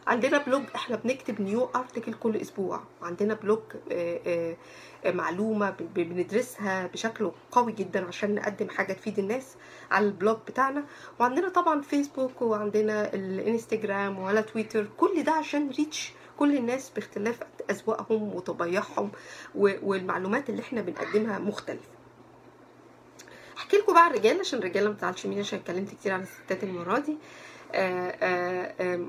عندنا 0.06 0.38
blog 0.38 0.62
إحنا 0.74 0.96
بنكتب 0.96 1.40
new 1.40 1.68
article 1.76 2.14
كل 2.14 2.36
أسبوع. 2.36 2.80
عندنا 3.02 3.34
blog 3.34 3.58
آه، 3.92 4.20
آه، 4.26 4.56
آه، 5.04 5.10
معلومة 5.12 5.74
بندرسها 5.96 6.86
بشكل 6.86 7.30
قوي 7.52 7.72
جدا 7.72 8.06
عشان 8.06 8.34
نقدم 8.34 8.68
حاجة 8.68 8.92
تفيد 8.92 9.18
الناس 9.18 9.54
على 9.90 10.06
البلوج 10.06 10.36
بتاعنا. 10.46 10.84
وعندنا 11.20 11.48
طبعا 11.48 11.80
فيسبوك 11.82 12.42
وعندنا 12.42 13.14
الإنستجرام 13.14 14.18
وعلى 14.18 14.42
تويتر. 14.42 14.86
كل 14.96 15.22
ده 15.22 15.32
عشان 15.32 15.70
ريتش 15.78 16.12
كل 16.38 16.56
الناس 16.56 16.90
باختلاف 16.90 17.38
أذواقهم 17.70 18.34
وطبايعهم 18.34 19.10
و- 19.54 19.90
والمعلومات 19.90 20.50
اللي 20.50 20.62
إحنا 20.62 20.80
بنقدمها 20.80 21.38
مختلفة. 21.38 21.88
احكي 23.56 23.76
لكم 23.76 23.92
بقى 23.92 24.04
عن 24.04 24.10
الرجاله 24.10 24.40
عشان 24.40 24.58
الرجاله 24.58 24.88
ما 24.90 24.94
تزعلش 24.96 25.26
مني 25.26 25.40
عشان 25.40 25.58
اتكلمت 25.58 25.90
كتير 25.90 26.12
عن 26.12 26.22
الستات 26.22 26.64
المرة 26.64 26.98
دي. 26.98 27.16
آه، 27.72 28.16
آه، 28.80 29.06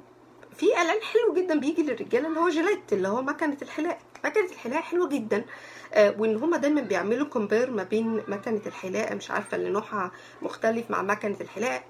في 0.56 0.76
اعلان 0.78 1.02
حلو 1.02 1.34
جدا 1.34 1.60
بيجي 1.60 1.84
للرجاله 1.84 2.28
اللي 2.28 2.40
هو 2.40 2.50
جيلات 2.50 2.94
اللي 2.94 3.08
هو 3.08 3.22
مكنه 3.22 3.58
الحلاقه 3.62 4.00
مكنه 4.26 4.46
الحلاقة 4.52 4.82
حلوة 4.82 5.10
جدا 5.10 5.46
آه، 5.94 6.16
وإن 6.18 6.36
هما 6.36 6.58
دايما 6.58 6.82
بيعملوا 6.82 7.28
كومبير 7.28 7.72
ما 7.72 7.84
بين 7.84 8.22
مكنه 8.28 8.62
الحلاقة 8.66 9.16
مش 9.16 9.32
عارفة 9.32 9.58
اللي 9.58 9.70
نوعها 9.70 10.12
مختلف 10.42 10.92
مع 10.92 11.02
مكنه 11.02 11.38
الحلاقة. 11.42 11.84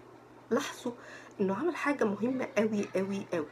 لاحظوا 0.52 0.92
إنه 1.42 1.56
عمل 1.56 1.76
حاجة 1.76 2.04
مهمة 2.04 2.48
قوي 2.58 2.86
قوي 2.96 3.26
قوي 3.34 3.46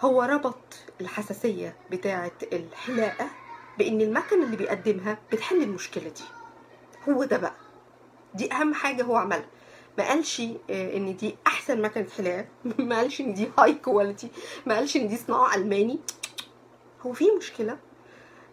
هو 0.00 0.22
ربط 0.22 0.58
الحساسية 1.00 1.76
بتاعة 1.90 2.32
الحلاقة 2.52 3.30
بإن 3.78 4.00
المكنه 4.00 4.44
اللي 4.44 4.56
بيقدمها 4.56 5.18
بتحل 5.32 5.62
المشكلة 5.62 6.04
دي. 6.08 6.24
هو 7.08 7.24
ده 7.24 7.36
بقى. 7.36 7.54
دي 8.34 8.52
أهم 8.52 8.74
حاجة 8.74 9.02
هو 9.02 9.16
عملها. 9.16 9.46
ما 9.98 10.08
قالش 10.08 10.40
آه، 10.70 10.96
إن 10.96 11.16
دي 11.16 11.36
أحسن 11.46 11.82
مكنة 11.82 12.06
حلاقة. 12.16 12.46
ما 12.78 12.96
قالش 12.96 13.20
إن 13.20 13.34
دي 13.34 13.50
هاي 13.58 13.74
كواليتي 13.74 14.28
ما 14.66 14.74
قالش 14.74 14.96
إن 14.96 15.08
دي 15.08 15.16
صناعة 15.16 15.54
ألماني. 15.54 15.98
هو 17.02 17.12
في 17.12 17.30
مشكلة. 17.30 17.78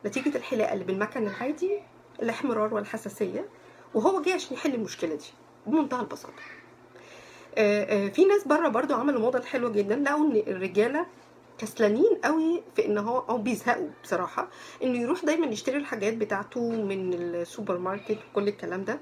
نتيجة 0.05 0.37
الحلاقة 0.37 0.73
اللي 0.73 0.83
بالمكن 0.83 1.27
العادي 1.27 1.79
الإحمرار 2.21 2.73
والحساسية 2.73 3.45
وهو 3.93 4.21
جه 4.21 4.33
عشان 4.33 4.53
يحل 4.57 4.73
المشكلة 4.73 5.15
دي. 5.15 5.25
بمنتهى 5.67 5.99
البساطة. 6.01 6.33
آه، 7.57 8.05
آه، 8.07 8.09
في 8.09 8.25
ناس 8.25 8.47
بره 8.47 8.67
برضو 8.67 8.93
عملوا 8.95 9.21
موضه 9.21 9.41
حلوة 9.43 9.69
جدا. 9.69 9.95
لقوا 9.95 10.25
إن 10.25 10.43
الرجالة 10.47 11.05
كسلانين 11.57 12.15
قوي 12.23 12.63
في 12.75 12.85
إن 12.85 12.97
هو 12.97 13.19
أو 13.19 13.37
بيزهقوا 13.37 13.89
بصراحة 14.03 14.49
إنه 14.83 14.99
يروح 14.99 15.25
دايما 15.25 15.45
يشتري 15.47 15.77
الحاجات 15.77 16.13
بتاعته 16.13 16.69
من 16.71 17.13
السوبر 17.13 17.77
ماركت 17.77 18.17
وكل 18.31 18.47
الكلام 18.47 18.83
ده. 18.85 18.99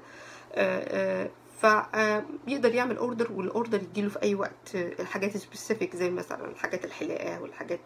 فبيقدر 1.56 2.74
يعمل 2.74 2.96
order 2.96 3.32
وال 3.32 3.46
order 3.46 3.82
يجيله 3.82 4.08
في 4.08 4.22
أي 4.22 4.34
وقت 4.34 4.74
آه، 4.74 4.92
الحاجات 5.02 5.36
specific 5.36 5.96
زي 5.96 6.10
مثلا 6.10 6.44
الحاجات 6.48 6.84
الحلاقه 6.84 7.42
والحاجات 7.42 7.80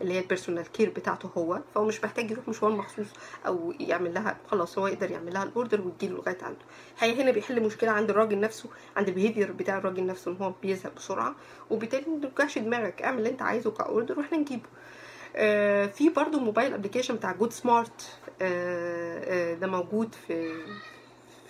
اللي 0.00 0.14
هي 0.14 0.18
ال 0.18 0.24
personal 0.24 0.72
care 0.72 0.90
بتاعته 0.90 1.30
هو. 1.38 1.60
فهو 1.74 1.84
مش 1.84 2.04
محتاج 2.04 2.30
يروح 2.30 2.48
مشوار 2.48 2.72
مخصوص 2.72 3.06
أو 3.46 3.74
يعمل 3.80 4.14
لها 4.14 4.36
خلاص 4.50 4.78
هو 4.78 4.86
يقدر 4.86 5.10
يعمل 5.10 5.34
لها 5.34 5.42
ال 5.42 5.48
order 5.48 5.80
وتجيله 5.80 6.16
لغاية 6.16 6.38
عنده. 6.42 6.58
الحقيقة 6.94 7.22
هنا 7.22 7.30
بيحل 7.30 7.62
مشكلة 7.62 7.90
عند 7.90 8.10
الراجل 8.10 8.40
نفسه 8.40 8.68
عند 8.96 9.08
ال 9.08 9.13
behavior 9.13 9.52
بتاع 9.52 9.78
الراجل 9.78 10.06
نفسه 10.06 10.30
إن 10.30 10.36
هو 10.36 10.52
بيزهق 10.62 10.94
بسرعة 10.96 11.34
وبالتالي 11.70 12.06
ما 12.10 12.28
توجعش 12.28 12.58
دماغك 12.58 13.02
اعمل 13.02 13.18
اللي 13.18 13.28
انت 13.30 13.42
عايزه 13.42 13.70
ك 13.70 13.78
order 13.78 14.18
وإحنا 14.18 14.38
نجيبه. 14.38 14.68
آه، 15.36 15.86
في 15.86 16.08
برضو 16.08 16.38
mobile 16.40 16.74
application 16.74 17.14
بتاع 17.16 17.32
جود 17.32 17.52
سمارت 17.52 18.18
ده 19.60 19.66
موجود 19.66 20.14
في 20.26 20.52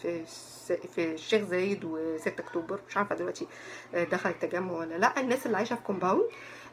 في 0.05 0.77
في 0.95 1.15
الشيخ 1.15 1.43
زايد 1.43 1.85
و6 1.85 2.27
أكتوبر. 2.27 2.81
مش 2.89 2.97
عارفة 2.97 3.15
دلوقتي 3.15 3.47
آه، 3.95 4.05
دخل 4.05 4.31
التجمع 4.31 4.73
ولا 4.73 4.95
لأ. 4.99 5.21
الناس 5.21 5.47
اللي 5.47 5.57
عايشة 5.57 5.77
في 5.77 5.83
compound 5.83 6.23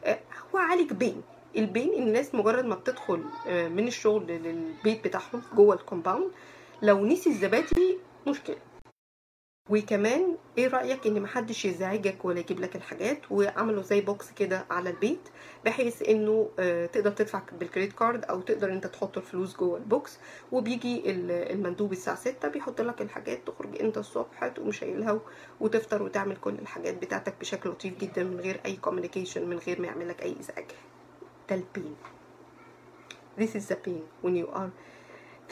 آه، 0.04 0.18
هو 0.54 0.58
عالج 0.58 0.92
pain. 0.92 1.22
ال 1.56 1.64
pain 1.64 1.94
إن 1.94 2.02
الناس 2.02 2.34
مجرد 2.34 2.64
ما 2.64 2.74
بتدخل 2.74 3.24
آه، 3.46 3.68
من 3.68 3.86
الشغل 3.88 4.26
للبيت 4.26 5.04
بتاعهم 5.04 5.42
جوه 5.54 5.74
ال 5.74 5.80
compound 5.80 6.30
لو 6.82 7.06
نسي 7.06 7.30
الزبادي 7.30 7.98
مشكلة. 8.26 8.56
وكمان 9.70 10.36
إيه 10.58 10.68
رأيك 10.68 11.06
ان 11.06 11.22
محدش 11.22 11.64
يزعجك 11.64 12.24
ولا 12.24 12.40
يجيب 12.40 12.60
لك 12.60 12.76
الحاجات 12.76 13.20
وعملوا 13.30 13.82
زي 13.82 14.00
box 14.00 14.30
كده 14.30 14.66
على 14.70 14.90
البيت 14.90 15.28
بحيث 15.64 16.02
انه 16.08 16.50
آه، 16.58 16.86
تقدر 16.86 17.10
تدفع 17.10 17.42
بال 17.60 17.68
credit 17.68 17.92
card 17.92 18.24
أو 18.24 18.40
تقدر 18.40 18.72
انت 18.72 18.86
تحط 18.86 19.16
الفلوس 19.18 19.56
جوه 19.56 19.76
ال 19.78 19.88
box 19.88 20.18
وبيجي 20.52 21.10
ال- 21.10 21.30
المندوب 21.30 21.92
الساعة 21.92 22.16
6 22.16 22.48
بيحط 22.48 22.80
لك 22.80 23.02
الحاجات 23.02 23.46
تخرج 23.46 23.80
انت 23.82 23.98
الصبح 23.98 24.46
تقوم 24.48 24.72
شايلها 24.72 25.20
وتفطر 25.60 26.02
وتعمل 26.02 26.36
كل 26.36 26.54
الحاجات 26.54 26.94
بتاعتك 27.02 27.34
بشكل 27.40 27.70
لطيف 27.70 27.98
جدا 27.98 28.24
من 28.24 28.40
غير 28.40 28.60
اي 28.66 28.76
communication 28.76 29.48
من 29.48 29.58
غير 29.58 29.80
ما 29.80 29.86
يعمل 29.86 30.08
لك 30.08 30.22
اي 30.22 30.36
ازعاج. 30.40 30.66
ده 31.50 31.54
ال 31.56 31.64
pain 31.64 31.94
This 33.40 33.54
is 33.58 33.66
the 33.72 33.76
pain 33.86 34.02
when 34.24 34.34
you 34.36 34.48
are 34.60 34.70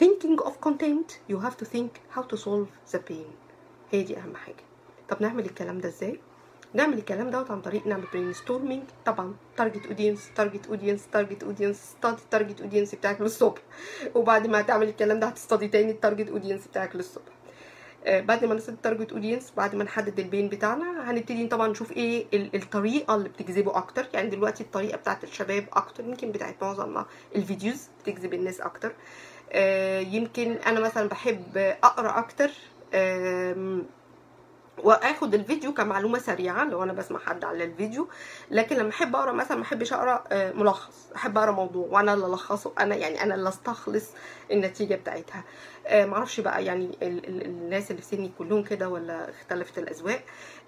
thinking 0.01 0.37
of 0.47 0.53
content 0.67 1.07
you 1.31 1.37
have 1.45 1.57
to 1.61 1.65
think 1.73 1.91
how 2.15 2.21
to 2.31 2.37
solve 2.37 2.67
the 2.93 2.99
pain. 3.11 3.31
هي 3.91 4.03
دي 4.03 4.17
اهم 4.17 4.35
حاجة؟ 4.35 4.55
طب 5.09 5.21
نعمل 5.21 5.45
الكلام 5.45 5.79
ده 5.79 5.89
إزاي؟ 5.89 6.19
نعمل 6.73 6.97
الكلام 6.97 7.29
دوت 7.29 7.51
عن 7.51 7.61
طريق 7.61 7.87
نعمل 7.87 8.03
brainstorming 8.13 8.83
طبعا 9.05 9.33
target 9.57 9.85
audience 9.85 10.29
target 10.35 10.67
audience 10.67 11.07
target 11.11 11.43
audience 11.43 11.77
study 11.97 12.21
ال 12.21 12.27
target 12.27 12.61
audience 12.61 12.95
بتاعك 12.95 13.21
للصبح. 13.21 13.61
وبعد 14.15 14.47
ما 14.47 14.59
هتعمل 14.61 14.89
الكلام 14.89 15.19
ده 15.19 15.27
هت 15.27 15.38
study 15.38 15.67
تاني 15.67 15.91
ال 15.91 15.96
target 15.96 16.29
audience 16.29 16.67
بتاعك 16.67 16.95
للصبح. 16.95 17.31
آه، 18.05 18.21
بعد 18.21 18.45
ما 18.45 18.55
ن 18.55 18.58
study 18.58 18.75
ال 18.75 18.80
target 18.80 19.11
audience 19.11 19.53
بعد 19.57 19.75
ما 19.75 19.83
نحدد 19.83 20.19
ال 20.19 20.25
pain 20.25 20.49
بتاعنا 20.49 21.11
هنبتدي 21.11 21.47
طبعا 21.47 21.67
نشوف 21.67 21.91
إيه 21.91 22.25
ال- 22.33 22.55
الطريقة 22.55 23.15
اللي 23.15 23.29
بتجذبه 23.29 23.77
أكتر. 23.77 24.07
يعني 24.13 24.29
دلوقتي 24.29 24.63
الطريقة 24.63 24.97
بتاعت 24.97 25.23
الشباب 25.23 25.65
أكتر 25.73 26.03
يمكن 26.03 26.31
بتاعت 26.31 26.55
معظمنا 26.61 27.05
ال 27.35 27.42
videos 27.42 27.87
بتجذب 28.03 28.33
الناس 28.33 28.61
أكتر. 28.61 28.93
آه، 29.51 29.99
يمكن 29.99 30.51
أنا 30.51 30.79
مثلا 30.79 31.09
بحب 31.09 31.57
أقرأ 31.83 32.19
أكتر. 32.19 32.51
واخد 34.83 35.33
الفيديو 35.33 35.73
كمعلومة 35.73 36.19
سريعة 36.19 36.63
لو 36.65 36.83
أنا 36.83 36.93
بسمع 36.93 37.19
حد 37.19 37.43
على 37.45 37.63
الفيديو. 37.63 38.07
لكن 38.51 38.75
لما 38.75 38.89
أحب 38.89 39.15
أقرأ 39.15 39.31
مثلا 39.31 39.57
ما 39.57 39.63
أحبش 39.63 39.93
أقرأ 39.93 40.23
آه، 40.31 40.51
ملخص. 40.51 41.11
أحب 41.15 41.37
أقرأ 41.37 41.51
موضوع 41.51 41.87
وأنا 41.91 42.13
اللي 42.13 42.25
ألخصه 42.25 42.71
أنا 42.79 42.95
يعني 42.95 43.23
أنا 43.23 43.35
اللي 43.35 43.49
أستخلص 43.49 44.09
النتيجة 44.51 44.95
بتاعتها. 44.95 45.43
آه، 45.87 46.05
معرفش 46.05 46.39
بقى 46.39 46.65
يعني 46.65 46.85
ال 47.03 47.27
ال 47.27 47.45
الناس 47.45 47.91
اللي 47.91 48.01
في 48.01 48.07
سني 48.07 48.31
كلهم 48.37 48.63
كده 48.63 48.89
ولا 48.89 49.29
اختلفت 49.29 49.77
الأذواق. 49.77 50.21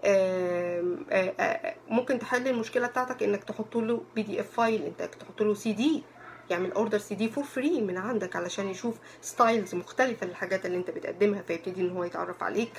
آه، 0.06 1.76
ممكن 1.90 2.20
تحل 2.20 2.48
المشكلة 2.48 2.88
بتاعتك 2.88 3.24
إنك 3.24 3.44
تحط 3.44 3.76
له 3.78 4.02
PDF 4.16 4.52
file 4.52 4.84
انت 4.84 5.02
تحط 5.04 5.42
له 5.42 5.54
سي 5.54 5.74
دي 5.74 6.04
يعمل 6.50 6.72
order 6.72 6.98
CD 6.98 7.30
for 7.30 7.44
free 7.44 7.82
من 7.82 7.98
عندك 7.98 8.36
علشان 8.36 8.68
يشوف 8.70 8.96
styles 9.22 9.76
مختلفة 9.76 10.28
للحاجات 10.28 10.66
اللي 10.66 10.78
انت 10.78 10.92
بتقدمها 10.92 11.42
فيبتدي 11.42 11.82
إن 11.82 11.90
هو 11.90 12.04
يتعرف 12.04 12.44
عليك. 12.44 12.70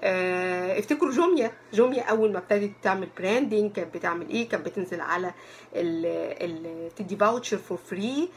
آه، 0.00 0.78
افتكروا 0.78 1.10
جوميا. 1.12 1.50
جوميا 1.74 2.02
أول 2.02 2.32
ما 2.32 2.38
ابتدت 2.38 2.72
تعمل 2.82 3.08
branding 3.18 3.72
كانت 3.72 3.94
بتعمل 3.96 4.28
إيه؟ 4.28 4.48
كانت 4.48 4.66
بتنزل 4.66 5.00
على 5.00 5.34
ال 5.74 6.06
ال 6.42 6.94
تدي 6.94 7.16
voucher 7.16 7.56
for 7.56 7.78
free 7.78 8.28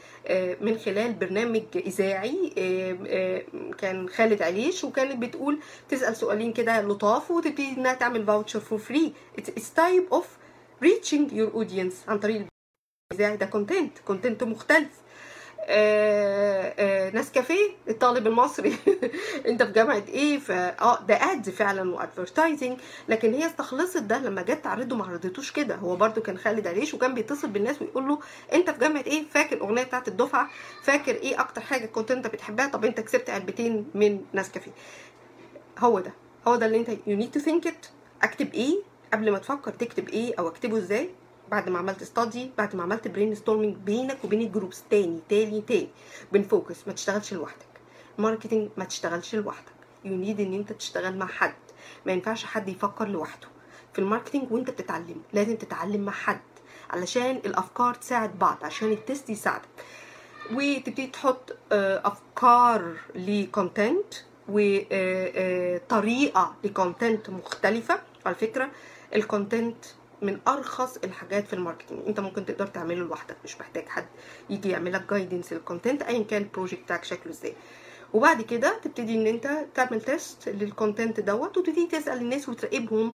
من 0.62 0.78
خلال 0.86 1.14
برنامج 1.14 1.64
إذاعي 1.76 2.54
آه، 2.58 2.98
آه، 3.08 3.42
كان 3.78 4.10
خالد 4.10 4.42
عليش 4.42 4.84
وكانت 4.84 5.16
بتقول 5.22 5.60
تسأل 5.90 6.16
سؤالين 6.16 6.54
كده 6.54 6.82
لطاف 6.82 7.32
وتبتدي 7.32 7.70
إنها 7.78 7.94
تعمل 7.94 8.26
voucher 8.26 8.60
for 8.60 8.80
free 8.80 9.14
it's 9.40 9.74
type 9.74 10.04
of 10.12 10.28
reaching 10.86 11.30
your 11.32 11.56
audience 11.64 12.10
عن 12.10 12.20
طريق 12.20 12.46
الاذاعي 13.12 13.38
ده 13.38 13.46
content 13.46 14.00
content 14.00 14.44
مختلف. 14.44 14.90
آه، 15.70 16.74
آه، 16.80 17.16
نسكافيه 17.16 17.70
الطالب 17.90 18.28
المصري. 18.28 18.76
انت 19.48 19.64
في 19.64 19.72
جامعة 19.72 20.04
إيه؟ 20.08 20.40
ف 20.40 20.52
آه 20.52 21.02
ده 21.08 21.16
ad 21.16 21.50
فعلا 21.50 21.96
و 21.96 22.03
advertising 22.03 22.78
لكن 23.10 23.34
هي 23.34 23.46
استخلصت 23.46 23.98
ده 23.98 24.18
لما 24.20 24.42
جت 24.42 24.64
تعرضه 24.64 24.96
ما 24.96 25.06
عرضتوش 25.06 25.52
كده. 25.52 25.76
هو 25.76 25.96
برده 25.96 26.22
كان 26.22 26.38
خالد 26.38 26.68
عليش 26.68 26.94
وكان 26.94 27.14
بيتصل 27.14 27.48
بالناس 27.50 27.82
ويقول 27.82 28.08
له 28.08 28.20
انت 28.54 28.70
في 28.70 28.80
جامعة 28.80 29.02
إيه؟ 29.08 29.24
فاكر 29.30 29.56
الاغنيه 29.56 29.84
بتاعت 29.84 30.08
الدفعة؟ 30.08 30.50
فاكر 30.84 31.16
إيه 31.16 31.40
أكتر 31.40 31.62
حاجة 31.62 31.86
كنت 31.86 32.12
انت 32.12 32.28
بتحبها؟ 32.28 32.68
طب 32.68 32.86
انت 32.86 33.00
كسبت 33.00 33.30
علبتين 33.30 33.86
من 33.94 34.22
نسكافيه 34.34 34.72
هو 35.80 36.00
ده 36.00 36.14
هو 36.48 36.56
ده 36.56 36.66
اللي 36.66 36.78
انت 36.78 36.90
you 36.90 37.22
need 37.24 37.40
to 37.42 37.46
think 37.46 37.70
it. 37.72 37.88
اكتب 38.24 38.54
إيه 38.54 38.76
قبل 39.14 39.32
ما 39.32 39.38
تفكر 39.40 39.72
تكتب 39.72 40.10
إيه 40.10 40.34
أو 40.40 40.48
اكتبه 40.48 40.78
إزاي؟ 40.78 41.10
بعد 41.52 41.70
ما 41.70 41.80
عملت 41.80 42.04
study 42.04 42.52
بعد 42.58 42.76
ما 42.76 42.84
عملت 42.84 43.08
brainstorming 43.08 43.76
بينك 43.76 44.18
وبين 44.24 44.42
ال 44.42 44.48
groups 44.48 44.84
تاني 44.90 45.20
تاني 45.30 45.62
تاني. 45.62 45.90
بن 46.32 46.48
focus 46.48 46.88
ما 46.88 46.94
تشتغلش 46.94 47.34
لوحدك. 47.34 47.68
marketing 48.18 48.70
ما 48.78 48.86
تشتغلش 48.86 49.36
لوحدك. 49.36 49.72
you 50.06 50.16
need 50.16 50.40
إن 50.40 50.54
أنت 50.54 50.74
تشتغل 50.74 51.18
مع 51.18 51.28
حد. 51.28 51.54
ما 52.06 52.12
ينفعش 52.12 52.46
حد 52.46 52.70
يفكر 52.70 53.08
لوحده. 53.08 53.48
في 53.94 54.00
ال 54.00 54.05
marketing 54.05 54.52
وأنت 54.52 54.70
بتتعلم 54.70 55.22
لازم 55.34 55.56
تتعلم 55.56 56.02
مع 56.02 56.12
حد. 56.12 56.40
علشان 56.90 57.36
الأفكار 57.46 57.94
تساعد 57.94 58.40
بعض 58.40 58.58
عشان 58.62 58.92
ال 58.92 59.00
test 59.00 59.30
يساعدك. 59.30 59.68
وتبتدي 60.54 61.08
تحط 61.08 61.56
آه، 61.72 62.02
أفكار 62.06 62.94
ل 63.16 63.28
content 63.28 64.14
وطريقه 64.50 66.56
ل 66.64 66.72
content 66.72 67.30
مختلفة. 67.30 68.00
على 68.26 68.36
فكرة 68.36 68.70
ال 69.16 69.25
content 69.25 69.86
من 70.22 70.40
أرخص 70.48 70.98
الحاجات 70.98 71.48
في 71.48 71.54
ال 71.54 71.59
marketing 71.59 72.00
أنت 72.08 72.20
ممكن 72.20 72.46
تقدر 72.46 72.68
تعمله 72.68 73.00
لوحدك 73.00 73.38
مش 73.44 73.60
محتاج 73.60 73.88
حد 73.88 74.06
يجي 74.50 74.70
يعمل 74.70 74.94
لك 74.94 75.10
guidance 75.10 75.54
لل 75.54 75.65
content 75.65 76.02
ايا 76.02 76.24
كان 76.24 76.42
ال 76.42 76.47
project 76.47 76.82
بتاعك 76.84 77.04
شكله 77.04 77.34
إزاي. 77.34 77.56
وبعد 78.14 78.42
كده 78.42 78.80
تبتدي 78.84 79.16
إن 79.16 79.28
أنت 79.28 79.66
تعمل 79.76 80.02
test 80.02 80.50
لل 80.50 80.65
content 80.65 81.20
دوت 81.20 81.58
وتبتدي 81.58 81.88
تسأل 81.88 82.18
الناس 82.18 82.50
وتراقبهم 82.50 83.12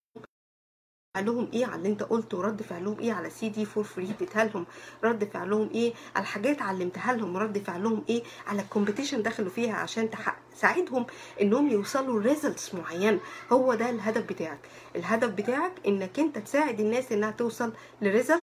فعلهم 1.15 1.49
إيه 1.53 1.67
على 1.67 1.75
اللي 1.77 1.89
أنت 1.89 2.03
قلته؟ 2.03 2.39
ورد 2.39 2.63
فعلهم 2.63 2.99
إيه 2.99 3.13
على 3.13 3.31
CD 3.31 3.65
for 3.65 3.85
free؟ 3.85 4.11
اديتها 4.11 4.45
لهم. 4.45 4.67
رد 5.05 5.25
فعلهم 5.25 5.71
إيه 5.75 5.95
على 6.17 6.27
حاجات 6.27 6.63
علمتها 6.63 7.13
لهم؟ 7.13 7.37
رد 7.37 7.59
فعلهم 7.59 8.05
إيه 8.09 8.23
على 8.47 8.63
ال 8.63 8.68
competition 8.68 9.23
دخلوا 9.23 9.51
فيها 9.51 9.75
عشان 9.75 10.11
تساعدهم 10.53 11.07
إنهم 11.41 11.69
يوصلوا 11.71 12.21
ل 12.21 12.28
results 12.28 12.75
معين 12.75 13.21
هو 13.53 13.75
ده 13.75 13.91
الهدف 13.91 14.25
بتاعك. 14.25 14.59
الهدف 14.97 15.29
بتاعك 15.31 15.73
إنك 15.87 16.19
أنت 16.19 16.39
تساعد 16.39 16.81
الناس 16.81 17.13
إنها 17.13 17.31
توصل 17.31 17.73
ل 18.03 18.09
result 18.09 18.43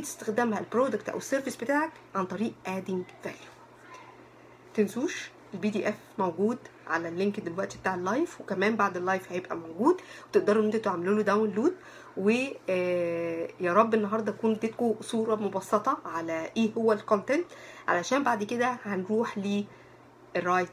استخدامها 0.00 0.58
ال 0.58 0.64
product 0.64 1.08
أو 1.08 1.18
ال 1.18 1.23
service 1.23 1.56
بتاعك 1.56 1.92
عن 2.14 2.26
طريق 2.26 2.52
adding 2.66 3.26
value. 3.26 3.50
تنسوش؟ 4.74 5.30
ال 5.54 5.70
PDF 5.70 5.94
موجود 6.18 6.58
على 6.86 7.08
ال 7.08 7.14
link 7.14 7.40
دلوقتي 7.40 7.78
بتاع 7.78 7.94
ال 7.94 8.03
live 8.03 8.40
وكمان 8.40 8.76
بعد 8.76 8.96
ال 8.96 9.03
live 9.03 9.32
هيبقى 9.32 9.56
موجود 9.56 10.00
وتقدروا 10.28 10.60
ان 10.62 10.66
أنتوا 10.66 10.80
تعملوا 10.80 11.14
له 11.14 11.22
download 11.22 11.74
ويا 12.16 13.72
رب 13.72 13.94
النهارده 13.94 14.32
اكون 14.32 14.52
اديتكم 14.52 14.94
صورة 15.00 15.34
مبسطة 15.34 15.98
على 16.04 16.50
إيه 16.56 16.70
هو 16.78 16.92
ال 16.92 16.98
content 16.98 17.44
علشان 17.88 18.22
بعد 18.22 18.44
كده 18.44 18.76
هنروح 18.84 19.38
لل 20.36 20.45
right 20.45 20.68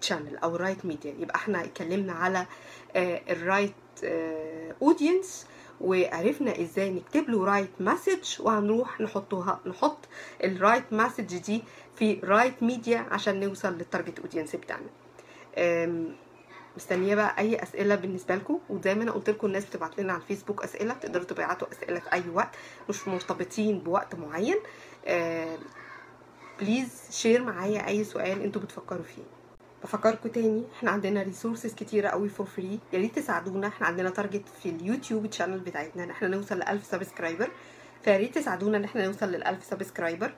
channel 0.00 0.36
أو 0.36 0.56
ال 0.56 0.61
right 0.61 0.86
media 0.86 1.14
يبقى 1.18 1.34
إحنا 1.36 1.64
اتكلمنا 1.64 2.12
على 2.12 2.46
ال 2.96 3.09
right 3.09 3.72
audience 4.82 5.46
وعرفنا 5.80 6.60
إزاي 6.60 6.90
نكتب 6.90 7.30
له 7.30 7.44
right 7.44 7.70
message 7.80 8.40
وهنروح 8.40 9.00
نحطها 9.00 9.60
نحط 9.66 9.98
ال 10.44 10.52
right 10.52 10.92
message 10.92 11.38
دي 11.38 11.62
في 11.96 12.20
right 12.24 12.62
media 12.62 12.98
عشان 13.10 13.40
نوصل 13.40 13.72
لل 13.72 13.84
target 13.84 14.18
audience 14.18 14.56
بتاعنا. 14.56 14.86
مستنية 16.76 17.14
بقى 17.14 17.38
أي 17.38 17.62
أسئلة 17.62 17.94
بالنسبة 17.94 18.34
لكم. 18.34 18.58
وزي 18.70 18.94
ما 18.94 19.02
أنا 19.02 19.12
قلت 19.12 19.30
لكم 19.30 19.46
الناس 19.46 19.64
بتبعت 19.66 20.00
لنا 20.00 20.12
على 20.12 20.22
الفيسبوك 20.22 20.62
أسئلة 20.64 20.94
تقدروا 20.94 21.24
تبعتوا 21.24 21.68
أسئلة 21.72 22.00
في 22.00 22.12
أي 22.12 22.22
وقت 22.34 22.54
مش 22.88 23.08
مرتبطين 23.08 23.78
بوقت 23.78 24.14
معين. 24.14 24.56
please 26.60 27.02
share 27.10 27.42
معايا 27.44 27.86
أي 27.88 28.04
سؤال 28.04 28.42
أنتوا 28.42 28.62
بتفكروا 28.62 29.02
فيه. 29.02 29.37
بفكركم 29.84 30.28
تاني. 30.28 30.64
إحنا 30.78 30.90
عندنا 30.90 31.22
resources 31.22 31.74
كتيرة 31.74 32.08
قوي 32.08 32.28
for 32.28 32.46
free 32.46 32.78
يا 32.92 32.98
ريت 32.98 33.16
تساعدونا. 33.18 33.66
إحنا 33.66 33.86
عندنا 33.86 34.10
target 34.10 34.42
في 34.62 34.68
اليوتيوب 34.68 35.26
channel 35.26 35.58
بتاعتنا 35.60 36.04
ان 36.04 36.10
إحنا 36.10 36.28
نوصل 36.28 36.58
ل 36.58 36.62
1000 36.62 36.84
subscriber 36.86 37.50
فيا 38.04 38.16
ريت 38.16 38.34
تساعدونا 38.38 38.76
ان 38.76 38.84
إحنا 38.84 39.06
نوصل 39.06 39.26
لل 39.32 39.44
1000 39.44 39.64
subscriber 39.64 40.32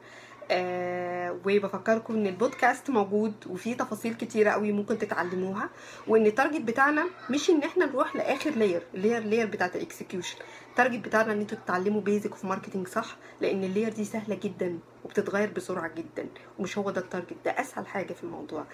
آه 0.53 1.39
وبفكركم 1.45 2.15
إن 2.15 2.27
البودكاست 2.27 2.91
موجود 2.91 3.33
وفيه 3.51 3.77
تفاصيل 3.77 4.15
كتيرة 4.15 4.51
قوي 4.51 4.73
ممكن 4.73 4.99
تتعلموها. 4.99 5.71
وإن 6.09 6.27
ال 6.27 6.32
target 6.32 6.61
بتاعنا 6.61 7.07
مش 7.31 7.51
إن 7.51 7.63
إحنا 7.63 7.87
نروح 7.87 8.17
لآخر 8.17 8.51
layer 8.51 8.83
اللي 8.95 9.11
هي 9.13 9.19
ال 9.19 9.23
layer 9.23 9.47
بتاعت 9.47 9.77
ال 9.77 9.83
execution 9.83 10.37
ال 10.71 10.76
target 10.76 11.05
بتاعنا 11.05 11.33
إن 11.33 11.41
أنتوا 11.41 11.59
تتعلموا 11.65 12.01
basic 12.01 12.35
في 12.35 12.47
marketing 12.47 12.89
صح 12.89 13.17
لأن 13.41 13.65
ال 13.65 13.69
layer 13.69 13.93
دي 13.93 14.05
سهلة 14.05 14.35
جدا 14.43 14.79
وبتتغير 15.05 15.51
بسرعة 15.53 15.89
جدا. 15.95 16.27
ومش 16.59 16.79
هو 16.79 16.91
ده 16.91 17.01
ال 17.01 17.06
target 17.06 17.37
ده 17.45 17.51
أسهل 17.51 17.87
حاجة 17.87 18.13
في 18.13 18.25
الموضوع. 18.25 18.65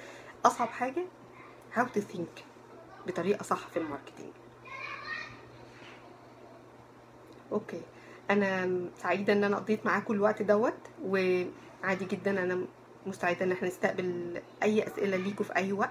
أصعب 0.46 0.68
حاجة 0.68 1.04
how 1.76 1.82
to 1.82 2.00
think 2.00 2.42
بطريقة 3.06 3.42
صح 3.42 3.68
في 3.68 3.76
ال 3.78 3.84
marketing 3.84 4.32
okay. 7.52 7.80
أنا 8.30 8.80
سعيدة 8.96 9.32
إن 9.32 9.44
أنا 9.44 9.56
قضيت 9.56 9.86
معاكم 9.86 10.14
الوقت 10.14 10.42
دوت 10.42 10.74
وعادي 11.04 12.04
جدا 12.04 12.30
أنا 12.42 12.64
مستعدة 13.06 13.44
إن 13.44 13.52
إحنا 13.52 13.68
نستقبل 13.68 14.40
أي 14.62 14.86
أسئلة 14.86 15.16
ليكم 15.16 15.44
في 15.44 15.56
أي 15.56 15.72
وقت 15.72 15.90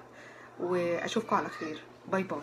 واشوفكم 0.59 1.35
على 1.35 1.49
خير. 1.49 1.81
باي 2.11 2.23
باي. 2.23 2.39